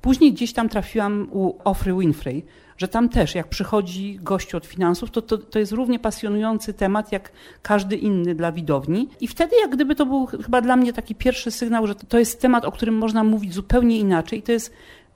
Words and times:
Później 0.00 0.32
gdzieś 0.32 0.52
tam 0.52 0.68
trafiłam 0.68 1.28
u 1.32 1.54
Ofry 1.64 1.94
Winfrey, 1.94 2.44
że 2.76 2.88
tam 2.88 3.08
też 3.08 3.34
jak 3.34 3.48
przychodzi 3.48 4.18
gościu 4.22 4.56
od 4.56 4.66
finansów, 4.66 5.10
to, 5.10 5.22
to, 5.22 5.38
to 5.38 5.58
jest 5.58 5.72
równie 5.72 5.98
pasjonujący 5.98 6.74
temat 6.74 7.12
jak 7.12 7.32
każdy 7.62 7.96
inny 7.96 8.34
dla 8.34 8.52
widowni. 8.52 9.08
I 9.20 9.28
wtedy 9.28 9.56
jak 9.60 9.70
gdyby 9.70 9.94
to 9.94 10.06
był 10.06 10.26
chyba 10.26 10.60
dla 10.60 10.76
mnie 10.76 10.92
taki 10.92 11.14
pierwszy 11.14 11.50
sygnał, 11.50 11.86
że 11.86 11.94
to 11.94 12.18
jest 12.18 12.40
temat, 12.40 12.64
o 12.64 12.72
którym 12.72 12.98
można 12.98 13.24
mówić 13.24 13.54
zupełnie 13.54 13.98
inaczej. 13.98 14.38
I 14.38 14.42
to 14.42 14.52
jest 14.52 14.72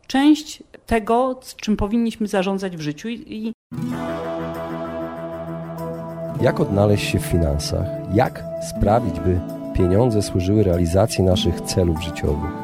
część 0.07 0.63
tego, 0.87 1.41
czym 1.57 1.77
powinniśmy 1.77 2.27
zarządzać 2.27 2.77
w 2.77 2.81
życiu. 2.81 3.09
I, 3.09 3.53
Jak 6.41 6.61
odnaleźć 6.61 7.11
się 7.11 7.19
w 7.19 7.27
finansach? 7.27 7.87
Jak 8.15 8.45
sprawić, 8.71 9.21
by 9.21 9.41
pieniądze 9.77 10.23
służyły 10.23 10.63
realizacji 10.63 11.25
naszych 11.25 11.61
celów 11.61 12.03
życiowych? 12.03 12.64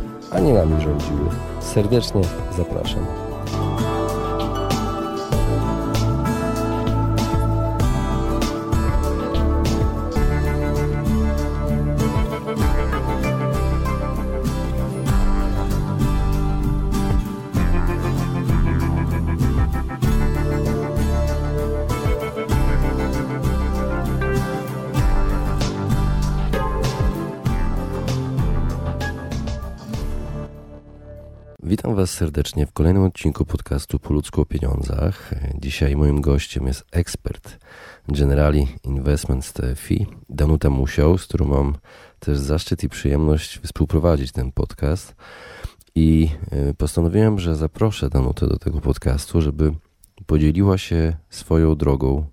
a 0.31 0.39
nie 0.39 0.53
nami 0.53 0.81
rządziły. 0.81 1.29
Serdecznie 1.59 2.21
zapraszam. 2.57 3.20
Witam 31.63 31.95
Was 31.95 32.09
serdecznie 32.11 32.67
w 32.67 32.71
kolejnym 32.71 33.03
odcinku 33.03 33.45
podcastu 33.45 33.99
Po 33.99 34.13
ludzku 34.13 34.41
o 34.41 34.45
pieniądzach. 34.45 35.31
Dzisiaj 35.59 35.95
moim 35.95 36.21
gościem 36.21 36.67
jest 36.67 36.85
ekspert 36.91 37.59
Generali 38.07 38.67
Investments 38.83 39.53
TFI, 39.53 40.07
Danuta 40.29 40.69
Musiał, 40.69 41.17
z 41.17 41.27
którą 41.27 41.45
mam 41.45 41.75
też 42.19 42.37
zaszczyt 42.37 42.83
i 42.83 42.89
przyjemność 42.89 43.59
współprowadzić 43.59 44.31
ten 44.31 44.51
podcast. 44.51 45.15
I 45.95 46.29
y, 46.69 46.73
postanowiłem, 46.73 47.39
że 47.39 47.55
zaproszę 47.55 48.09
Danutę 48.09 48.47
do 48.47 48.57
tego 48.57 48.81
podcastu, 48.81 49.41
żeby 49.41 49.73
podzieliła 50.25 50.77
się 50.77 51.17
swoją 51.29 51.75
drogą 51.75 52.25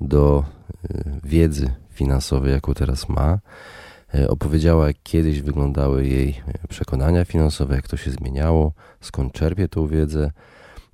do 0.00 0.44
y, 0.84 1.20
wiedzy 1.24 1.74
finansowej, 1.90 2.52
jaką 2.52 2.74
teraz 2.74 3.08
ma 3.08 3.32
E, 3.32 3.83
opowiedziała, 4.28 4.86
jak 4.86 4.96
kiedyś 5.02 5.40
wyglądały 5.40 6.06
jej 6.06 6.28
e, 6.28 6.68
przekonania 6.68 7.24
finansowe, 7.24 7.74
jak 7.74 7.88
to 7.88 7.96
się 7.96 8.10
zmieniało, 8.10 8.72
skąd 9.00 9.32
czerpie 9.32 9.68
tą 9.68 9.86
wiedzę, 9.86 10.30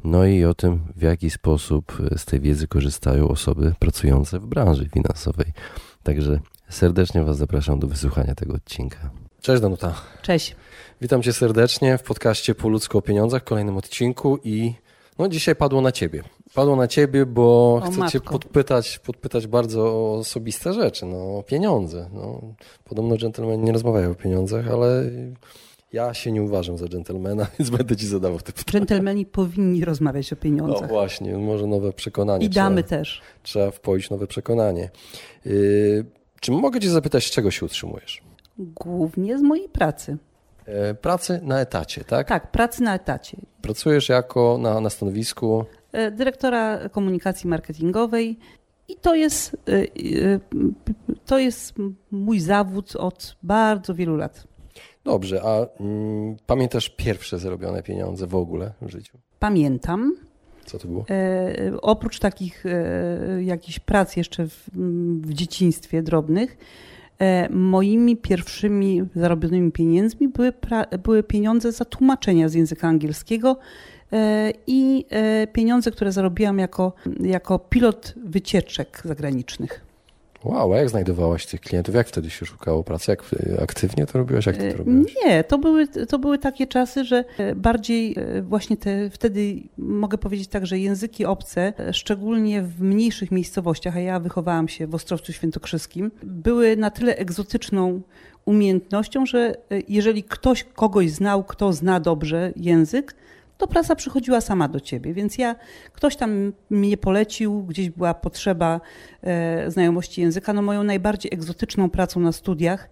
no 0.04 0.24
i 0.24 0.44
o 0.44 0.54
tym, 0.54 0.80
w 0.96 1.02
jaki 1.02 1.30
sposób 1.30 1.98
e, 2.12 2.18
z 2.18 2.24
tej 2.24 2.40
wiedzy 2.40 2.68
korzystają 2.68 3.28
osoby 3.28 3.74
pracujące 3.78 4.38
w 4.38 4.46
branży 4.46 4.88
finansowej. 4.88 5.52
Także 6.02 6.40
serdecznie 6.68 7.22
Was 7.22 7.36
zapraszam 7.36 7.78
do 7.78 7.86
wysłuchania 7.86 8.34
tego 8.34 8.54
odcinka. 8.54 9.10
Cześć 9.42 9.62
Danuta. 9.62 9.94
Cześć. 10.22 10.56
Witam 11.00 11.22
Cię 11.22 11.32
serdecznie 11.32 11.98
w 11.98 12.02
podcaście 12.02 12.54
Po 12.54 12.68
ludzku 12.68 12.98
o 12.98 13.02
pieniądzach, 13.02 13.44
kolejnym 13.44 13.76
odcinku 13.76 14.38
i 14.44 14.74
no 15.18 15.28
dzisiaj 15.28 15.56
padło 15.56 15.80
na 15.80 15.92
Ciebie. 15.92 16.22
Padło 16.54 16.76
na 16.76 16.88
Ciebie, 16.88 17.26
bo 17.26 17.74
o, 17.74 17.80
chcę 17.80 17.98
matko. 17.98 18.12
Cię 18.12 18.20
podpytać, 18.20 18.98
podpytać 18.98 19.46
bardzo 19.46 20.12
osobiste 20.12 20.72
rzeczy, 20.72 21.06
no 21.06 21.38
o 21.38 21.42
pieniądze. 21.42 22.10
No, 22.12 22.40
podobno 22.84 23.16
dżentelmeni 23.16 23.62
nie 23.64 23.72
rozmawiają 23.72 24.10
o 24.10 24.14
pieniądzach, 24.14 24.68
ale 24.68 25.10
ja 25.92 26.14
się 26.14 26.32
nie 26.32 26.42
uważam 26.42 26.78
za 26.78 26.86
dżentelmena, 26.88 27.46
więc 27.58 27.70
będę 27.70 27.96
Ci 27.96 28.06
zadawał 28.06 28.40
te 28.40 28.52
pytania. 28.52 28.72
Dżentelmeni 28.72 29.26
powinni 29.26 29.84
rozmawiać 29.84 30.32
o 30.32 30.36
No 30.36 30.42
pieniądzach. 30.42 30.88
właśnie, 30.88 31.36
może 31.38 31.66
nowe 31.66 31.92
przekonanie. 31.92 32.46
I 32.46 32.48
damy 32.48 32.82
trzeba, 32.82 32.98
też. 32.98 33.22
Trzeba 33.42 33.70
wpoić 33.70 34.10
nowe 34.10 34.26
przekonanie. 34.26 34.90
Yy, 35.44 36.04
czy 36.40 36.52
mogę 36.52 36.80
Cię 36.80 36.90
zapytać, 36.90 37.26
z 37.26 37.30
czego 37.30 37.50
się 37.50 37.66
utrzymujesz? 37.66 38.22
Głównie 38.58 39.38
z 39.38 39.42
mojej 39.42 39.68
pracy. 39.68 40.16
Yy, 40.66 40.94
pracy 40.94 41.40
na 41.42 41.60
etacie, 41.60 42.04
tak? 42.04 42.28
Tak, 42.28 42.50
pracy 42.50 42.82
na 42.82 42.94
etacie. 42.94 43.36
Pracujesz 43.62 44.08
jako 44.08 44.58
na, 44.60 44.80
na 44.80 44.90
stanowisku 44.90 45.64
E, 45.64 45.79
dyrektora 46.10 46.88
komunikacji 46.88 47.48
marketingowej 47.48 48.38
i 48.90 48.96
to 48.96 49.14
jest, 49.14 49.56
e, 49.68 49.72
e, 49.72 50.40
to 51.26 51.38
jest 51.38 51.74
mój 52.10 52.40
zawód 52.40 52.96
od 52.96 53.36
bardzo 53.42 53.94
wielu 53.94 54.16
lat. 54.16 54.46
Dobrze, 55.04 55.42
a 55.44 55.80
mm, 55.80 56.36
pamiętasz 56.46 56.88
pierwsze 56.88 57.38
zarobione 57.38 57.82
pieniądze 57.82 58.26
w 58.26 58.34
ogóle 58.34 58.72
w 58.82 58.90
życiu? 58.90 59.18
Pamiętam. 59.38 60.16
Co 60.64 60.78
to 60.78 60.88
było? 60.88 61.04
E, 61.10 61.80
oprócz 61.82 62.18
takich 62.18 62.66
e, 62.66 63.42
jakichś 63.42 63.78
prac 63.78 64.16
jeszcze 64.16 64.46
w, 64.46 64.70
w 65.20 65.34
dzieciństwie 65.34 66.02
drobnych, 66.02 66.58
e, 67.18 67.48
moimi 67.48 68.16
pierwszymi 68.16 69.02
zarobionymi 69.14 69.72
pieniędzmi 69.72 70.28
były, 70.28 70.52
pra, 70.52 70.84
były 71.02 71.22
pieniądze 71.22 71.72
za 71.72 71.84
tłumaczenia 71.84 72.48
z 72.48 72.54
języka 72.54 72.88
angielskiego 72.88 73.50
e, 73.50 73.99
i 74.66 75.04
e, 75.10 75.46
pieniądze, 75.46 75.90
które 75.90 76.12
zarobiłam 76.12 76.58
jako, 76.58 76.92
jako 77.20 77.58
pilot 77.58 78.14
wycieczek 78.24 79.02
zagranicznych. 79.04 79.90
Wow, 80.44 80.72
a 80.72 80.76
jak 80.76 80.90
znajdowałaś 80.90 81.46
tych 81.46 81.60
klientów? 81.60 81.94
Jak 81.94 82.08
wtedy 82.08 82.30
się 82.30 82.46
szukało 82.46 82.84
pracy? 82.84 83.10
Jak 83.10 83.22
aktywnie 83.62 84.06
to 84.06 84.18
robiłaś? 84.18 84.46
Jak 84.46 84.56
ty 84.56 84.72
to 84.72 84.78
robiłaś? 84.78 85.14
Nie, 85.24 85.44
to 85.44 85.58
były, 85.58 85.88
to 85.88 86.18
były 86.18 86.38
takie 86.38 86.66
czasy, 86.66 87.04
że 87.04 87.24
bardziej 87.56 88.16
właśnie 88.42 88.76
te, 88.76 89.10
wtedy 89.10 89.62
mogę 89.78 90.18
powiedzieć 90.18 90.48
tak, 90.48 90.66
że 90.66 90.78
języki 90.78 91.24
obce, 91.24 91.72
szczególnie 91.92 92.62
w 92.62 92.82
mniejszych 92.82 93.30
miejscowościach, 93.30 93.96
a 93.96 94.00
ja 94.00 94.20
wychowałam 94.20 94.68
się 94.68 94.86
w 94.86 94.94
Ostrowcu 94.94 95.32
Świętokrzyskim, 95.32 96.10
były 96.22 96.76
na 96.76 96.90
tyle 96.90 97.16
egzotyczną 97.16 98.00
umiejętnością, 98.44 99.26
że 99.26 99.54
jeżeli 99.88 100.22
ktoś 100.22 100.64
kogoś 100.64 101.10
znał, 101.10 101.44
kto 101.44 101.72
zna 101.72 102.00
dobrze 102.00 102.52
język, 102.56 103.14
to 103.60 103.66
praca 103.66 103.96
przychodziła 103.96 104.40
sama 104.40 104.68
do 104.68 104.80
ciebie. 104.80 105.14
Więc 105.14 105.38
ja, 105.38 105.56
ktoś 105.92 106.16
tam 106.16 106.52
mnie 106.70 106.96
polecił, 106.96 107.62
gdzieś 107.62 107.90
była 107.90 108.14
potrzeba 108.14 108.80
e, 109.22 109.70
znajomości 109.70 110.20
języka. 110.20 110.52
No 110.52 110.62
moją 110.62 110.82
najbardziej 110.84 111.34
egzotyczną 111.34 111.90
pracą 111.90 112.20
na 112.20 112.32
studiach 112.32 112.90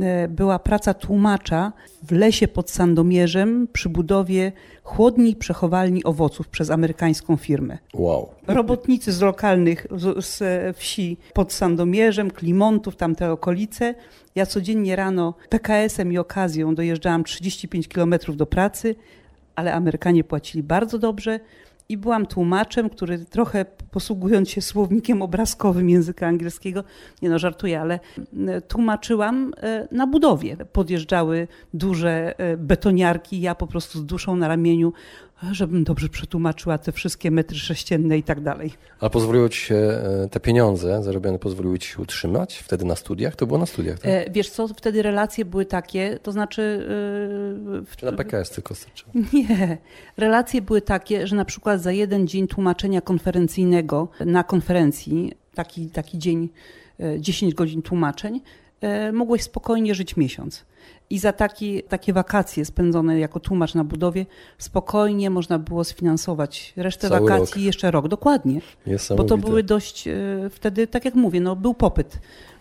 e, 0.00 0.28
była 0.28 0.58
praca 0.58 0.94
tłumacza 0.94 1.72
w 2.02 2.12
lesie 2.12 2.48
pod 2.48 2.70
Sandomierzem 2.70 3.68
przy 3.72 3.88
budowie 3.88 4.52
chłodni 4.82 5.36
przechowalni 5.36 6.04
owoców 6.04 6.48
przez 6.48 6.70
amerykańską 6.70 7.36
firmę. 7.36 7.78
Wow. 7.94 8.28
Robotnicy 8.46 9.12
z 9.12 9.20
lokalnych 9.20 9.86
z, 9.90 10.24
z 10.24 10.76
wsi 10.76 11.16
pod 11.34 11.52
Sandomierzem, 11.52 12.30
Klimontów, 12.30 12.96
tamte 12.96 13.32
okolice. 13.32 13.94
Ja 14.34 14.46
codziennie 14.46 14.96
rano 14.96 15.34
PKS-em 15.48 16.12
i 16.12 16.18
okazją 16.18 16.74
dojeżdżałam 16.74 17.24
35 17.24 17.88
kilometrów 17.88 18.36
do 18.36 18.46
pracy, 18.46 18.94
ale 19.56 19.74
Amerykanie 19.74 20.24
płacili 20.24 20.62
bardzo 20.62 20.98
dobrze 20.98 21.40
i 21.88 21.96
byłam 21.96 22.26
tłumaczem, 22.26 22.90
który 22.90 23.24
trochę 23.24 23.64
posługując 23.90 24.50
się 24.50 24.60
słownikiem 24.60 25.22
obrazkowym 25.22 25.90
języka 25.90 26.26
angielskiego, 26.26 26.84
nie 27.22 27.28
no 27.28 27.38
żartuję, 27.38 27.80
ale 27.80 28.00
tłumaczyłam 28.68 29.52
na 29.92 30.06
budowie. 30.06 30.56
Podjeżdżały 30.72 31.48
duże 31.74 32.34
betoniarki, 32.58 33.40
ja 33.40 33.54
po 33.54 33.66
prostu 33.66 33.98
z 33.98 34.06
duszą 34.06 34.36
na 34.36 34.48
ramieniu, 34.48 34.92
żebym 35.52 35.84
dobrze 35.84 36.08
przetłumaczyła 36.08 36.78
te 36.78 36.92
wszystkie 36.92 37.30
metry 37.30 37.58
sześcienne 37.58 38.18
i 38.18 38.22
tak 38.22 38.40
dalej. 38.40 38.72
A 39.00 39.10
pozwoliło 39.10 39.48
ci 39.48 39.60
się 39.60 40.00
te 40.30 40.40
pieniądze 40.40 41.02
zarobione, 41.02 41.38
pozwoliły 41.38 41.78
ci 41.78 41.88
się 41.88 42.02
utrzymać 42.02 42.56
wtedy 42.56 42.84
na 42.84 42.96
studiach? 42.96 43.36
To 43.36 43.46
było 43.46 43.58
na 43.58 43.66
studiach, 43.66 43.98
tak? 43.98 44.32
Wiesz 44.32 44.50
co, 44.50 44.68
wtedy 44.68 45.02
relacje 45.02 45.44
były 45.44 45.64
takie, 45.64 46.18
to 46.22 46.32
znaczy... 46.32 46.86
Czy 47.96 48.06
na 48.06 48.12
PKS 48.12 48.50
tylko 48.50 48.74
starczyło? 48.74 49.12
Nie. 49.32 49.78
Relacje 50.16 50.62
były 50.62 50.82
takie, 50.82 51.26
że 51.26 51.36
na 51.36 51.44
przykład 51.44 51.80
za 51.82 51.92
jeden 51.92 52.28
dzień 52.28 52.46
tłumaczenia 52.46 53.00
konferencyjnego 53.00 54.08
na 54.20 54.44
konferencji, 54.44 55.32
taki, 55.54 55.90
taki 55.90 56.18
dzień, 56.18 56.48
10 57.18 57.54
godzin 57.54 57.82
tłumaczeń, 57.82 58.40
mogłeś 59.12 59.42
spokojnie 59.42 59.94
żyć 59.94 60.16
miesiąc. 60.16 60.64
I 61.10 61.18
za 61.18 61.32
taki, 61.32 61.82
takie 61.82 62.12
wakacje 62.12 62.64
spędzone 62.64 63.18
jako 63.18 63.40
tłumacz 63.40 63.74
na 63.74 63.84
budowie 63.84 64.26
spokojnie 64.58 65.30
można 65.30 65.58
było 65.58 65.84
sfinansować 65.84 66.72
resztę 66.76 67.08
Cały 67.08 67.20
wakacji 67.20 67.54
rok. 67.54 67.64
jeszcze 67.64 67.90
rok. 67.90 68.08
Dokładnie. 68.08 68.60
Bo 69.16 69.24
to 69.24 69.36
były 69.36 69.62
dość 69.62 70.08
e, 70.08 70.14
wtedy, 70.50 70.86
tak 70.86 71.04
jak 71.04 71.14
mówię, 71.14 71.40
no, 71.40 71.56
był 71.56 71.74
popyt 71.74 72.18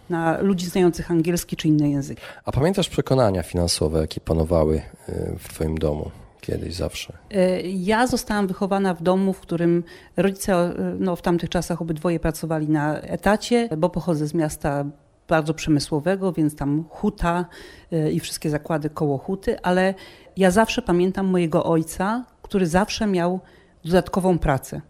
na 0.10 0.42
ludzi 0.42 0.66
znających 0.66 1.12
angielski 1.12 1.56
czy 1.56 1.68
inne 1.68 1.90
języki. 1.90 2.22
A 2.46 2.52
pamiętasz 2.52 2.90
przekonania 2.90 3.44
finansowe, 3.44 4.00
jakie 4.00 4.22
panowały 4.22 4.82
e, 5.10 5.36
w 5.40 5.48
Twoim 5.50 5.78
domu? 5.78 6.12
Kiedyś, 6.42 6.76
zawsze. 6.76 7.14
E, 7.32 7.62
ja 7.62 8.08
zostałam 8.08 8.48
wychowana 8.48 8.94
w 8.94 9.04
domu, 9.04 9.34
w 9.34 9.40
którym 9.40 9.84
rodzice 10.18 10.74
no, 11.00 11.16
w 11.16 11.22
tamtych 11.22 11.50
czasach 11.50 11.82
obydwoje 11.82 12.20
pracowali 12.20 12.70
na 12.70 13.00
etacie, 13.00 13.70
bo 13.78 13.90
pochodzę 13.90 14.28
z 14.28 14.34
miasta 14.34 14.86
bardzo 15.28 15.54
przemysłowego, 15.54 16.34
więc 16.34 16.56
tam 16.56 16.86
huta 16.90 17.46
y, 17.94 18.12
i 18.12 18.20
wszystkie 18.20 18.50
zakłady 18.50 18.90
koło 18.90 19.18
huty, 19.18 19.62
ale 19.62 19.94
ja 20.38 20.52
zawsze 20.52 20.82
pamiętam 20.82 21.26
mojego 21.26 21.64
ojca, 21.64 22.26
który 22.42 22.68
zawsze 22.68 23.08
miał 23.08 23.40
dodatkową 23.86 24.40
pracę. 24.40 24.82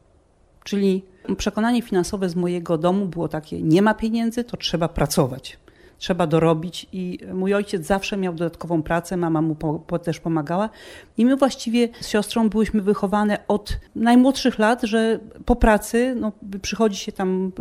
Czyli 0.63 1.05
przekonanie 1.37 1.81
finansowe 1.81 2.29
z 2.29 2.35
mojego 2.35 2.77
domu 2.77 3.05
było 3.05 3.27
takie: 3.27 3.61
nie 3.61 3.81
ma 3.81 3.93
pieniędzy, 3.93 4.43
to 4.43 4.57
trzeba 4.57 4.87
pracować 4.87 5.57
trzeba 5.97 6.27
dorobić 6.27 6.87
i 6.91 7.19
mój 7.33 7.53
ojciec 7.53 7.85
zawsze 7.85 8.17
miał 8.17 8.33
dodatkową 8.33 8.83
pracę, 8.83 9.17
mama 9.17 9.41
mu 9.41 9.55
po, 9.55 9.79
po 9.79 9.99
też 9.99 10.19
pomagała 10.19 10.69
i 11.17 11.25
my 11.25 11.35
właściwie 11.35 11.89
z 12.01 12.07
siostrą 12.07 12.49
byłyśmy 12.49 12.81
wychowane 12.81 13.47
od 13.47 13.77
najmłodszych 13.95 14.59
lat, 14.59 14.83
że 14.83 15.19
po 15.45 15.55
pracy 15.55 16.15
no, 16.19 16.31
przychodzi 16.61 16.97
się 16.97 17.11
tam 17.11 17.51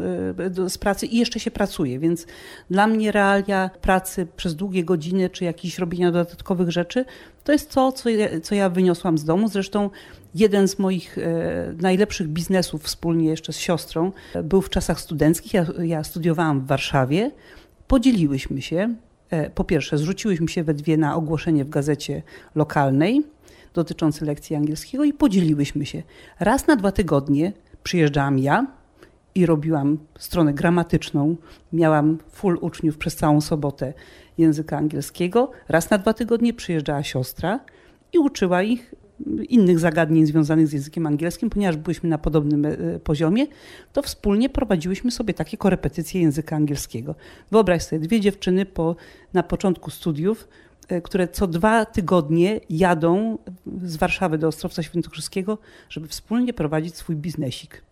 e, 0.64 0.70
z 0.70 0.78
pracy 0.78 1.06
i 1.06 1.18
jeszcze 1.18 1.40
się 1.40 1.50
pracuje, 1.50 1.98
więc 1.98 2.26
dla 2.70 2.86
mnie 2.86 3.12
realia 3.12 3.70
pracy 3.80 4.26
przez 4.36 4.56
długie 4.56 4.84
godziny 4.84 5.30
czy 5.30 5.44
jakieś 5.44 5.78
robienia 5.78 6.12
dodatkowych 6.12 6.70
rzeczy 6.70 7.04
to 7.44 7.52
jest 7.52 7.70
to, 7.70 7.92
co 7.92 8.08
ja, 8.08 8.40
co 8.40 8.54
ja 8.54 8.68
wyniosłam 8.68 9.18
z 9.18 9.24
domu. 9.24 9.48
Zresztą 9.48 9.90
jeden 10.34 10.68
z 10.68 10.78
moich 10.78 11.18
e, 11.18 11.74
najlepszych 11.80 12.28
biznesów 12.28 12.82
wspólnie 12.82 13.28
jeszcze 13.28 13.52
z 13.52 13.58
siostrą 13.58 14.12
e, 14.34 14.42
był 14.42 14.62
w 14.62 14.70
czasach 14.70 15.00
studenckich. 15.00 15.54
Ja, 15.54 15.66
ja 15.82 16.04
studiowałam 16.04 16.60
w 16.60 16.66
Warszawie 16.66 17.30
podzieliłyśmy 17.88 18.62
się. 18.62 18.94
E, 19.30 19.50
po 19.50 19.64
pierwsze, 19.64 19.98
zrzuciłyśmy 19.98 20.48
się 20.48 20.64
we 20.64 20.74
dwie 20.74 20.96
na 20.96 21.16
ogłoszenie 21.16 21.64
w 21.64 21.68
gazecie 21.68 22.22
lokalnej 22.54 23.22
dotyczące 23.74 24.24
lekcji 24.24 24.56
angielskiego 24.56 25.04
i 25.04 25.12
podzieliłyśmy 25.12 25.86
się. 25.86 26.02
Raz 26.40 26.66
na 26.66 26.76
dwa 26.76 26.92
tygodnie 26.92 27.52
przyjeżdżałam 27.82 28.38
ja 28.38 28.66
i 29.34 29.46
robiłam 29.46 29.98
stronę 30.18 30.54
gramatyczną. 30.54 31.36
Miałam 31.72 32.18
full 32.30 32.58
uczniów 32.60 32.98
przez 32.98 33.16
całą 33.16 33.40
sobotę 33.40 33.92
języka 34.38 34.76
angielskiego. 34.76 35.50
Raz 35.68 35.90
na 35.90 35.98
dwa 35.98 36.14
tygodnie 36.14 36.54
przyjeżdżała 36.54 37.02
siostra 37.02 37.60
i 38.12 38.18
uczyła 38.18 38.62
ich 38.62 38.94
innych 39.48 39.78
zagadnień 39.78 40.26
związanych 40.26 40.68
z 40.68 40.72
językiem 40.72 41.06
angielskim, 41.06 41.50
ponieważ 41.50 41.76
byliśmy 41.76 42.08
na 42.08 42.18
podobnym 42.18 42.64
e, 42.66 42.76
poziomie, 42.98 43.46
to 43.92 44.02
wspólnie 44.02 44.48
prowadziłyśmy 44.50 45.10
sobie 45.10 45.34
takie 45.34 45.56
korepetycje 45.56 46.20
języka 46.20 46.56
angielskiego. 46.56 47.14
Wyobraź 47.50 47.82
sobie, 47.82 48.00
dwie 48.00 48.20
dziewczyny 48.20 48.66
po, 48.66 48.96
na 49.32 49.42
początku 49.42 49.90
studiów, 49.90 50.48
e, 50.88 51.00
które 51.00 51.28
co 51.28 51.46
dwa 51.46 51.84
tygodnie 51.84 52.60
jadą 52.70 53.38
z 53.82 53.96
Warszawy 53.96 54.38
do 54.38 54.48
Ostrowca 54.48 54.82
Świętokrzyskiego, 54.82 55.58
żeby 55.88 56.08
wspólnie 56.08 56.52
prowadzić 56.52 56.96
swój 56.96 57.16
biznesik. 57.16 57.82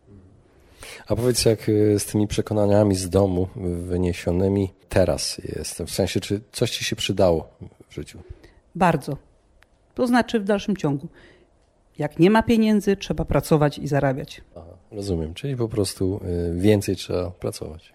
A 1.06 1.16
powiedz, 1.16 1.44
jak 1.44 1.68
e, 1.68 1.98
z 1.98 2.06
tymi 2.06 2.28
przekonaniami 2.28 2.94
z 2.94 3.10
domu 3.10 3.48
wyniesionymi 3.86 4.72
teraz 4.88 5.38
jest? 5.38 5.82
W 5.82 5.90
sensie, 5.90 6.20
czy 6.20 6.40
coś 6.52 6.70
ci 6.70 6.84
się 6.84 6.96
przydało 6.96 7.48
w 7.88 7.94
życiu? 7.94 8.18
Bardzo. 8.74 9.31
To 9.94 10.06
znaczy 10.06 10.40
w 10.40 10.44
dalszym 10.44 10.76
ciągu, 10.76 11.08
jak 11.98 12.18
nie 12.18 12.30
ma 12.30 12.42
pieniędzy, 12.42 12.96
trzeba 12.96 13.24
pracować 13.24 13.78
i 13.78 13.88
zarabiać. 13.88 14.40
Aha, 14.56 14.66
rozumiem, 14.92 15.34
czyli 15.34 15.56
po 15.56 15.68
prostu 15.68 16.20
y, 16.52 16.60
więcej 16.60 16.96
trzeba 16.96 17.30
pracować. 17.30 17.92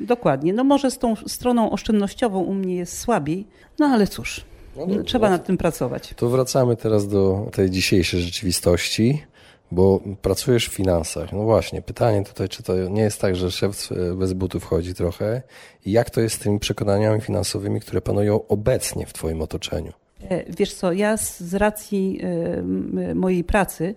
Dokładnie. 0.00 0.52
No 0.52 0.64
może 0.64 0.90
z 0.90 0.98
tą 0.98 1.16
stroną 1.16 1.70
oszczędnościową 1.70 2.40
u 2.40 2.54
mnie 2.54 2.76
jest 2.76 2.98
słabiej, 2.98 3.46
no 3.78 3.86
ale 3.86 4.06
cóż, 4.06 4.44
no 4.76 4.86
dobrze, 4.86 5.04
trzeba 5.04 5.30
no 5.30 5.36
nad 5.36 5.46
tym 5.46 5.58
pracować. 5.58 6.14
To 6.16 6.28
wracamy 6.28 6.76
teraz 6.76 7.08
do 7.08 7.48
tej 7.52 7.70
dzisiejszej 7.70 8.20
rzeczywistości, 8.20 9.22
bo 9.70 10.00
pracujesz 10.22 10.68
w 10.68 10.72
finansach. 10.72 11.32
No 11.32 11.42
właśnie, 11.42 11.82
pytanie 11.82 12.24
tutaj, 12.24 12.48
czy 12.48 12.62
to 12.62 12.88
nie 12.88 13.02
jest 13.02 13.20
tak, 13.20 13.36
że 13.36 13.50
szef 13.50 13.88
bez 14.16 14.32
butów 14.32 14.64
chodzi 14.64 14.94
trochę? 14.94 15.42
I 15.84 15.92
jak 15.92 16.10
to 16.10 16.20
jest 16.20 16.34
z 16.34 16.38
tymi 16.38 16.58
przekonaniami 16.58 17.20
finansowymi, 17.20 17.80
które 17.80 18.00
panują 18.00 18.46
obecnie 18.48 19.06
w 19.06 19.12
Twoim 19.12 19.42
otoczeniu? 19.42 19.92
E, 20.28 20.52
wiesz 20.52 20.74
co, 20.74 20.92
ja 20.92 21.16
z 21.16 21.54
racji 21.54 22.20
e, 22.22 23.14
mojej 23.14 23.44
pracy 23.44 23.94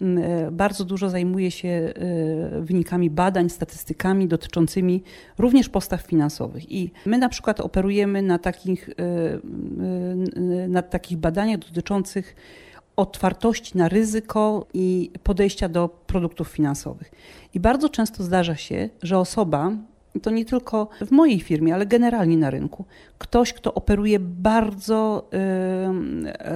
e, 0.00 0.50
bardzo 0.50 0.84
dużo 0.84 1.10
zajmuję 1.10 1.50
się 1.50 1.92
wynikami 2.60 3.10
badań, 3.10 3.50
statystykami 3.50 4.28
dotyczącymi 4.28 5.02
również 5.38 5.68
postaw 5.68 6.02
finansowych. 6.02 6.72
I 6.72 6.90
my 7.06 7.18
na 7.18 7.28
przykład 7.28 7.60
operujemy 7.60 8.22
na 8.22 8.38
takich, 8.38 8.90
na 10.68 10.82
takich 10.82 11.18
badaniach 11.18 11.58
dotyczących 11.58 12.36
otwartości 12.96 13.78
na 13.78 13.88
ryzyko 13.88 14.66
i 14.74 15.10
podejścia 15.22 15.68
do 15.68 15.88
produktów 15.88 16.48
finansowych. 16.48 17.10
I 17.54 17.60
bardzo 17.60 17.88
często 17.88 18.22
zdarza 18.22 18.56
się, 18.56 18.88
że 19.02 19.18
osoba 19.18 19.72
to 20.20 20.30
nie 20.30 20.44
tylko 20.44 20.88
w 21.00 21.10
mojej 21.10 21.40
firmie, 21.40 21.74
ale 21.74 21.86
generalnie 21.86 22.36
na 22.36 22.50
rynku. 22.50 22.84
Ktoś, 23.18 23.52
kto 23.52 23.74
operuje 23.74 24.18
bardzo 24.20 25.28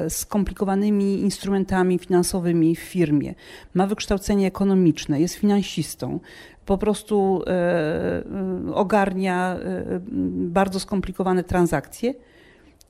y, 0.06 0.11
skomplikowanymi 0.11 1.20
instrumentami 1.20 1.99
finansowymi 1.99 2.76
w 2.76 2.81
firmie, 2.81 3.35
ma 3.75 3.87
wykształcenie 3.87 4.47
ekonomiczne, 4.47 5.20
jest 5.20 5.35
finansistą, 5.35 6.20
po 6.67 6.79
prostu 6.79 7.43
y, 7.43 8.70
y, 8.70 8.75
ogarnia 8.75 9.59
bardzo 10.31 10.81
skomplikowane 10.81 11.44
transakcje. 11.44 12.14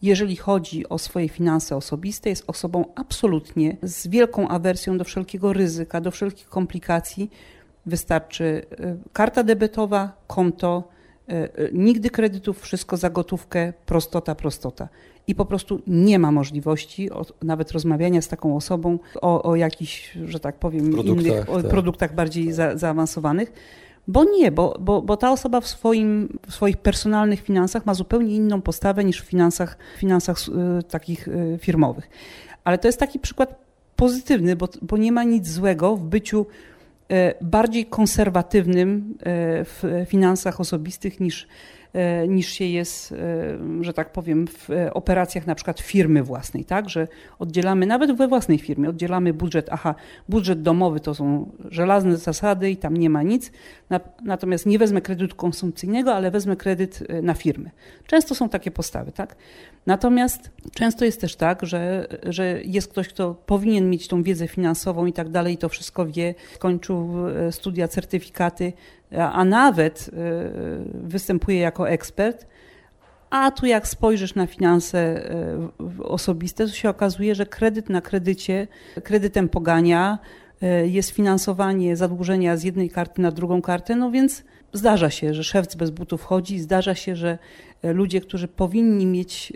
Jeżeli 0.02 0.36
chodzi 0.36 0.88
o 0.88 0.98
swoje 0.98 1.28
finanse 1.28 1.76
osobiste, 1.76 2.30
jest 2.30 2.44
osobą 2.46 2.84
absolutnie 2.94 3.76
z 3.82 4.06
wielką 4.06 4.48
awersją 4.48 4.98
do 4.98 5.04
wszelkiego 5.04 5.52
ryzyka, 5.52 6.00
do 6.00 6.10
wszelkich 6.10 6.48
komplikacji 6.48 7.30
Wystarczy 7.86 8.44
y, 8.44 8.96
karta 9.12 9.42
debetowa, 9.42 10.12
konto, 10.26 10.88
y, 11.28 11.34
y, 11.34 11.70
nigdy 11.72 12.10
kredytów, 12.10 12.60
wszystko 12.60 12.96
za 12.96 13.10
gotówkę, 13.10 13.72
prostota, 13.86 14.34
prostota. 14.34 14.88
I 15.26 15.34
po 15.34 15.44
prostu 15.44 15.82
nie 15.86 16.18
ma 16.18 16.32
możliwości 16.32 17.10
nawet 17.42 17.72
rozmawiania 17.72 18.22
z 18.22 18.28
taką 18.28 18.56
osobą 18.56 18.98
o, 19.22 19.42
o 19.42 19.56
jakichś, 19.56 20.18
że 20.24 20.40
tak 20.40 20.58
powiem, 20.58 20.90
produktach, 20.92 21.24
innych 21.24 21.46
tak. 21.46 21.68
produktach 21.68 22.14
bardziej 22.14 22.52
za, 22.52 22.76
zaawansowanych. 22.76 23.52
Bo 24.08 24.24
nie, 24.24 24.52
bo, 24.52 24.76
bo, 24.80 25.02
bo 25.02 25.16
ta 25.16 25.32
osoba 25.32 25.60
w, 25.60 25.66
swoim, 25.66 26.38
w 26.48 26.54
swoich 26.54 26.76
personalnych 26.76 27.40
finansach 27.40 27.86
ma 27.86 27.94
zupełnie 27.94 28.36
inną 28.36 28.62
postawę 28.62 29.04
niż 29.04 29.22
w 29.22 29.24
finansach, 29.24 29.78
finansach 29.98 30.36
y, 30.38 30.82
takich 30.82 31.28
y, 31.28 31.58
firmowych. 31.60 32.08
Ale 32.64 32.78
to 32.78 32.88
jest 32.88 32.98
taki 32.98 33.18
przykład 33.18 33.58
pozytywny, 33.96 34.56
bo, 34.56 34.68
bo 34.82 34.96
nie 34.96 35.12
ma 35.12 35.24
nic 35.24 35.48
złego 35.48 35.96
w 35.96 36.02
byciu 36.02 36.46
bardziej 37.40 37.86
konserwatywnym 37.86 39.14
e, 39.18 39.24
w 39.64 40.04
finansach 40.08 40.60
osobistych 40.60 41.20
niż 41.20 41.48
niż 42.28 42.48
się 42.48 42.64
jest, 42.64 43.12
e, 43.12 43.84
że 43.84 43.92
tak 43.92 44.12
powiem, 44.12 44.46
w 44.46 44.68
operacjach 44.92 45.46
na 45.46 45.54
przykład 45.54 45.80
firmy 45.80 46.22
własnej, 46.22 46.64
tak? 46.64 46.90
Że 46.90 47.08
oddzielamy, 47.38 47.86
nawet 47.86 48.16
we 48.16 48.28
własnej 48.28 48.58
firmie, 48.58 48.88
oddzielamy 48.88 49.34
budżet, 49.34 49.68
aha, 49.70 49.94
budżet 50.28 50.62
domowy 50.62 51.00
to 51.00 51.14
są 51.14 51.50
żelazne 51.70 52.16
zasady 52.16 52.70
i 52.70 52.76
tam 52.76 52.96
nie 52.96 53.10
ma 53.10 53.22
nic, 53.22 53.52
natomiast 54.24 54.66
nie 54.66 54.78
wezmę 54.78 55.00
kredytu 55.00 55.36
konsumpcyjnego, 55.36 56.14
ale 56.14 56.30
wezmę 56.30 56.56
kredyt 56.56 57.02
e, 57.08 57.22
na 57.22 57.34
firmy. 57.34 57.70
Często 58.06 58.34
są 58.34 58.48
takie 58.48 58.70
postawy, 58.70 59.12
tak? 59.12 59.36
Natomiast 59.86 60.50
często 60.74 61.04
jest 61.04 61.20
też 61.20 61.36
tak, 61.36 61.66
że, 61.66 62.06
że 62.28 62.60
jest 62.64 62.88
ktoś, 62.88 63.08
kto 63.08 63.34
powinien 63.34 63.90
mieć 63.90 64.08
tą 64.08 64.22
wiedzę 64.22 64.48
finansową 64.48 65.06
i 65.06 65.12
tak 65.12 65.28
dalej, 65.28 65.54
i 65.54 65.58
to 65.58 65.68
wszystko 65.68 66.06
wie, 66.06 66.34
skończył 66.54 67.10
studia, 67.50 67.88
certyfikaty, 67.88 68.72
a 69.12 69.44
nawet 69.44 70.08
y, 70.08 70.12
występuje 70.94 71.58
jako 71.58 71.88
ekspert. 71.90 72.46
A 73.30 73.50
tu 73.50 73.66
jak 73.66 73.88
spojrzysz 73.88 74.34
na 74.34 74.46
finanse 74.46 75.30
y, 76.00 76.04
osobiste, 76.04 76.66
to 76.66 76.72
się 76.72 76.88
okazuje, 76.88 77.34
że 77.34 77.46
kredyt 77.46 77.88
na 77.88 78.00
kredycie, 78.00 78.68
kredytem 79.02 79.48
pogania 79.48 80.18
y, 80.62 80.88
jest 80.88 81.10
finansowanie 81.10 81.96
zadłużenia 81.96 82.56
z 82.56 82.64
jednej 82.64 82.90
karty 82.90 83.22
na 83.22 83.30
drugą 83.30 83.62
kartę, 83.62 83.96
no 83.96 84.10
więc 84.10 84.44
zdarza 84.72 85.10
się, 85.10 85.34
że 85.34 85.44
szewc 85.44 85.74
bez 85.74 85.90
butów 85.90 86.22
chodzi, 86.22 86.58
zdarza 86.58 86.94
się, 86.94 87.16
że 87.16 87.38
ludzie, 87.82 88.20
którzy 88.20 88.48
powinni 88.48 89.06
mieć, 89.06 89.52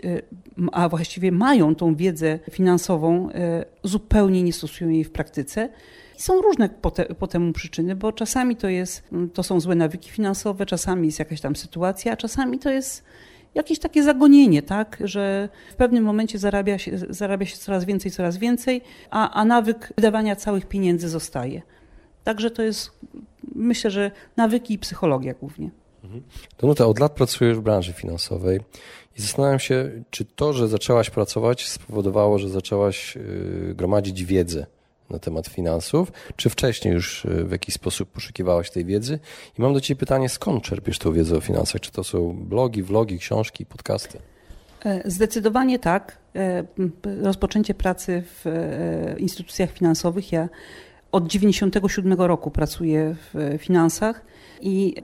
a 0.71 0.89
właściwie 0.89 1.31
mają 1.31 1.75
tą 1.75 1.95
wiedzę 1.95 2.39
finansową, 2.51 3.29
zupełnie 3.83 4.43
nie 4.43 4.53
stosują 4.53 4.89
jej 4.89 5.03
w 5.03 5.11
praktyce. 5.11 5.69
Są 6.17 6.41
różne 6.41 6.69
po, 6.69 6.91
te, 6.91 7.05
po 7.05 7.27
temu 7.27 7.53
przyczyny, 7.53 7.95
bo 7.95 8.11
czasami 8.11 8.55
to, 8.55 8.69
jest, 8.69 9.03
to 9.33 9.43
są 9.43 9.59
złe 9.59 9.75
nawyki 9.75 10.11
finansowe, 10.11 10.65
czasami 10.65 11.07
jest 11.07 11.19
jakaś 11.19 11.41
tam 11.41 11.55
sytuacja, 11.55 12.13
a 12.13 12.17
czasami 12.17 12.59
to 12.59 12.69
jest 12.69 13.03
jakieś 13.55 13.79
takie 13.79 14.03
zagonienie, 14.03 14.61
tak, 14.61 14.97
że 15.03 15.49
w 15.71 15.75
pewnym 15.75 16.03
momencie 16.03 16.39
zarabia 16.39 16.77
się, 16.77 16.91
zarabia 17.09 17.45
się 17.45 17.57
coraz 17.57 17.85
więcej, 17.85 18.11
coraz 18.11 18.37
więcej, 18.37 18.81
a, 19.09 19.31
a 19.31 19.45
nawyk 19.45 19.93
wydawania 19.95 20.35
całych 20.35 20.65
pieniędzy 20.65 21.09
zostaje. 21.09 21.61
Także 22.23 22.51
to 22.51 22.63
jest, 22.63 22.91
myślę, 23.55 23.91
że 23.91 24.11
nawyki 24.37 24.73
i 24.73 24.79
psychologia 24.79 25.33
głównie. 25.33 25.69
Mhm. 26.03 26.23
Danuta, 26.61 26.85
od 26.85 26.99
lat 26.99 27.11
pracujesz 27.11 27.57
w 27.57 27.61
branży 27.61 27.93
finansowej 27.93 28.59
i 29.17 29.21
zastanawiam 29.21 29.59
się, 29.59 29.91
czy 30.09 30.25
to, 30.25 30.53
że 30.53 30.67
zaczęłaś 30.67 31.09
pracować 31.09 31.69
spowodowało, 31.69 32.39
że 32.39 32.49
zaczęłaś 32.49 33.17
y, 33.17 33.73
gromadzić 33.75 34.25
wiedzę 34.25 34.65
na 35.09 35.19
temat 35.19 35.47
finansów, 35.47 36.11
czy 36.35 36.49
wcześniej 36.49 36.93
już 36.93 37.25
y, 37.25 37.43
w 37.45 37.51
jakiś 37.51 37.75
sposób 37.75 38.09
poszukiwałaś 38.09 38.71
tej 38.71 38.85
wiedzy? 38.85 39.19
I 39.59 39.61
mam 39.61 39.73
do 39.73 39.81
Ciebie 39.81 39.99
pytanie, 39.99 40.29
skąd 40.29 40.63
czerpiesz 40.63 40.99
tę 40.99 41.13
wiedzę 41.13 41.37
o 41.37 41.41
finansach? 41.41 41.81
Czy 41.81 41.91
to 41.91 42.03
są 42.03 42.33
blogi, 42.33 42.83
vlogi, 42.83 43.19
książki, 43.19 43.65
podcasty? 43.65 44.19
E, 44.85 45.11
zdecydowanie 45.11 45.79
tak. 45.79 46.17
E, 46.35 46.63
rozpoczęcie 47.21 47.73
pracy 47.73 48.23
w 48.25 48.47
e, 48.47 49.19
instytucjach 49.19 49.71
finansowych. 49.71 50.31
Ja 50.31 50.49
od 51.11 51.27
97 51.27 52.13
roku 52.13 52.51
pracuję 52.51 53.15
w 53.33 53.57
finansach 53.59 54.25
i 54.61 54.95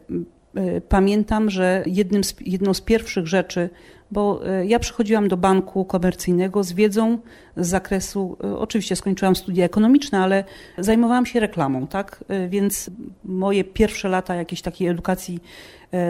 pamiętam, 0.89 1.49
że 1.49 1.83
z, 2.23 2.35
jedną 2.41 2.73
z 2.73 2.81
pierwszych 2.81 3.27
rzeczy, 3.27 3.69
bo 4.11 4.41
ja 4.65 4.79
przychodziłam 4.79 5.27
do 5.27 5.37
banku 5.37 5.85
komercyjnego 5.85 6.63
z 6.63 6.73
wiedzą 6.73 7.17
z 7.57 7.67
zakresu, 7.67 8.37
oczywiście 8.57 8.95
skończyłam 8.95 9.35
studia 9.35 9.65
ekonomiczne, 9.65 10.19
ale 10.19 10.43
zajmowałam 10.77 11.25
się 11.25 11.39
reklamą, 11.39 11.87
tak? 11.87 12.23
Więc 12.49 12.89
moje 13.23 13.63
pierwsze 13.63 14.09
lata 14.09 14.35
jakiejś 14.35 14.61
takiej 14.61 14.87
edukacji 14.87 15.39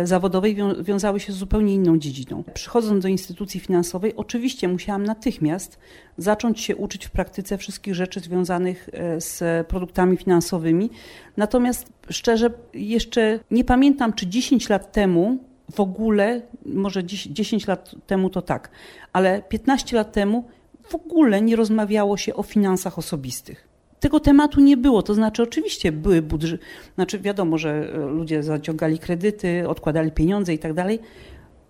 zawodowej 0.03 0.57
wiązały 0.81 1.19
się 1.19 1.33
z 1.33 1.35
zupełnie 1.35 1.73
inną 1.73 1.97
dziedziną. 1.97 2.43
Przychodząc 2.53 3.03
do 3.03 3.07
instytucji 3.07 3.59
finansowej, 3.59 4.15
oczywiście 4.15 4.67
musiałam 4.67 5.03
natychmiast 5.03 5.79
zacząć 6.17 6.61
się 6.61 6.75
uczyć 6.75 7.05
w 7.05 7.11
praktyce 7.11 7.57
wszystkich 7.57 7.95
rzeczy 7.95 8.19
związanych 8.19 8.89
z 9.17 9.67
produktami 9.67 10.17
finansowymi. 10.17 10.89
Natomiast 11.37 11.93
szczerze, 12.09 12.49
jeszcze 12.73 13.39
nie 13.51 13.63
pamiętam, 13.63 14.13
czy 14.13 14.27
10 14.27 14.69
lat 14.69 14.91
temu 14.91 15.37
w 15.71 15.79
ogóle, 15.79 16.41
może 16.65 17.03
10 17.05 17.67
lat 17.67 17.95
temu 18.07 18.29
to 18.29 18.41
tak, 18.41 18.69
ale 19.13 19.41
15 19.41 19.97
lat 19.97 20.11
temu 20.11 20.45
w 20.83 20.95
ogóle 20.95 21.41
nie 21.41 21.55
rozmawiało 21.55 22.17
się 22.17 22.35
o 22.35 22.43
finansach 22.43 22.97
osobistych 22.97 23.67
tego 23.99 24.19
tematu 24.19 24.61
nie 24.61 24.77
było. 24.77 25.03
To 25.03 25.13
znaczy, 25.13 25.43
oczywiście 25.43 25.91
były 25.91 26.21
budżety, 26.21 26.63
znaczy 26.95 27.19
wiadomo, 27.19 27.57
że 27.57 27.93
e, 27.93 27.97
ludzie 27.97 28.43
zaciągali 28.43 28.99
kredyty, 28.99 29.69
odkładali 29.69 30.11
pieniądze 30.11 30.53
i 30.53 30.59
tak 30.59 30.73
dalej, 30.73 30.99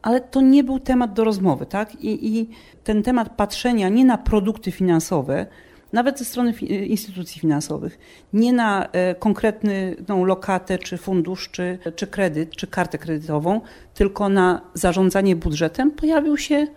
ale 0.02 0.22
to 0.22 0.42
nie 0.42 0.64
był 0.64 0.80
temat 0.80 1.14
do 1.14 1.24
rozmowy, 1.24 1.66
tak? 1.66 1.96
I, 1.96 2.38
I, 2.38 2.50
ten 2.84 3.04
temat 3.04 3.36
patrzenia 3.36 3.90
nie 3.90 4.06
na 4.06 4.18
produkty 4.18 4.72
finansowe, 4.72 5.46
nawet 5.94 6.20
ze 6.20 6.26
strony 6.26 6.52
instytucji 6.86 7.42
finansowych, 7.42 8.00
nie 8.34 8.54
na 8.54 8.86
e, 8.86 9.16
konkretną 9.16 10.26
lokatę, 10.26 10.78
czy 10.78 10.98
fundusz, 10.98 11.50
czy, 11.52 11.80
czy 11.96 12.08
kredyt, 12.08 12.56
czy 12.56 12.68
kartę 12.68 12.98
kredytową, 12.98 13.62
tylko 13.94 14.30
na 14.30 14.62
zarządzanie 14.74 15.36
budżetem, 15.36 15.92
pojawił 15.92 16.38
się 16.38 16.68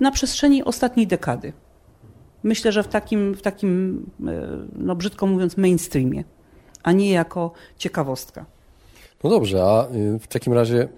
na 0.00 0.10
przestrzeni 0.10 0.64
ostatniej 0.64 1.06
dekady 1.06 1.52
myślę, 2.44 2.72
że 2.72 2.82
w 2.82 2.88
takim, 2.88 3.34
w 3.34 3.42
takim 3.42 4.02
e, 4.26 4.32
no 4.76 4.94
brzydko 4.94 5.26
mówiąc, 5.26 5.56
mainstreamie, 5.56 6.24
a 6.82 6.92
nie 6.92 7.10
jako 7.10 7.52
ciekawostka. 7.78 8.46
No 9.24 9.30
dobrze, 9.30 9.62
a 9.62 9.86
y, 9.94 10.18
w 10.18 10.26
takim 10.26 10.52
razie 10.52 10.88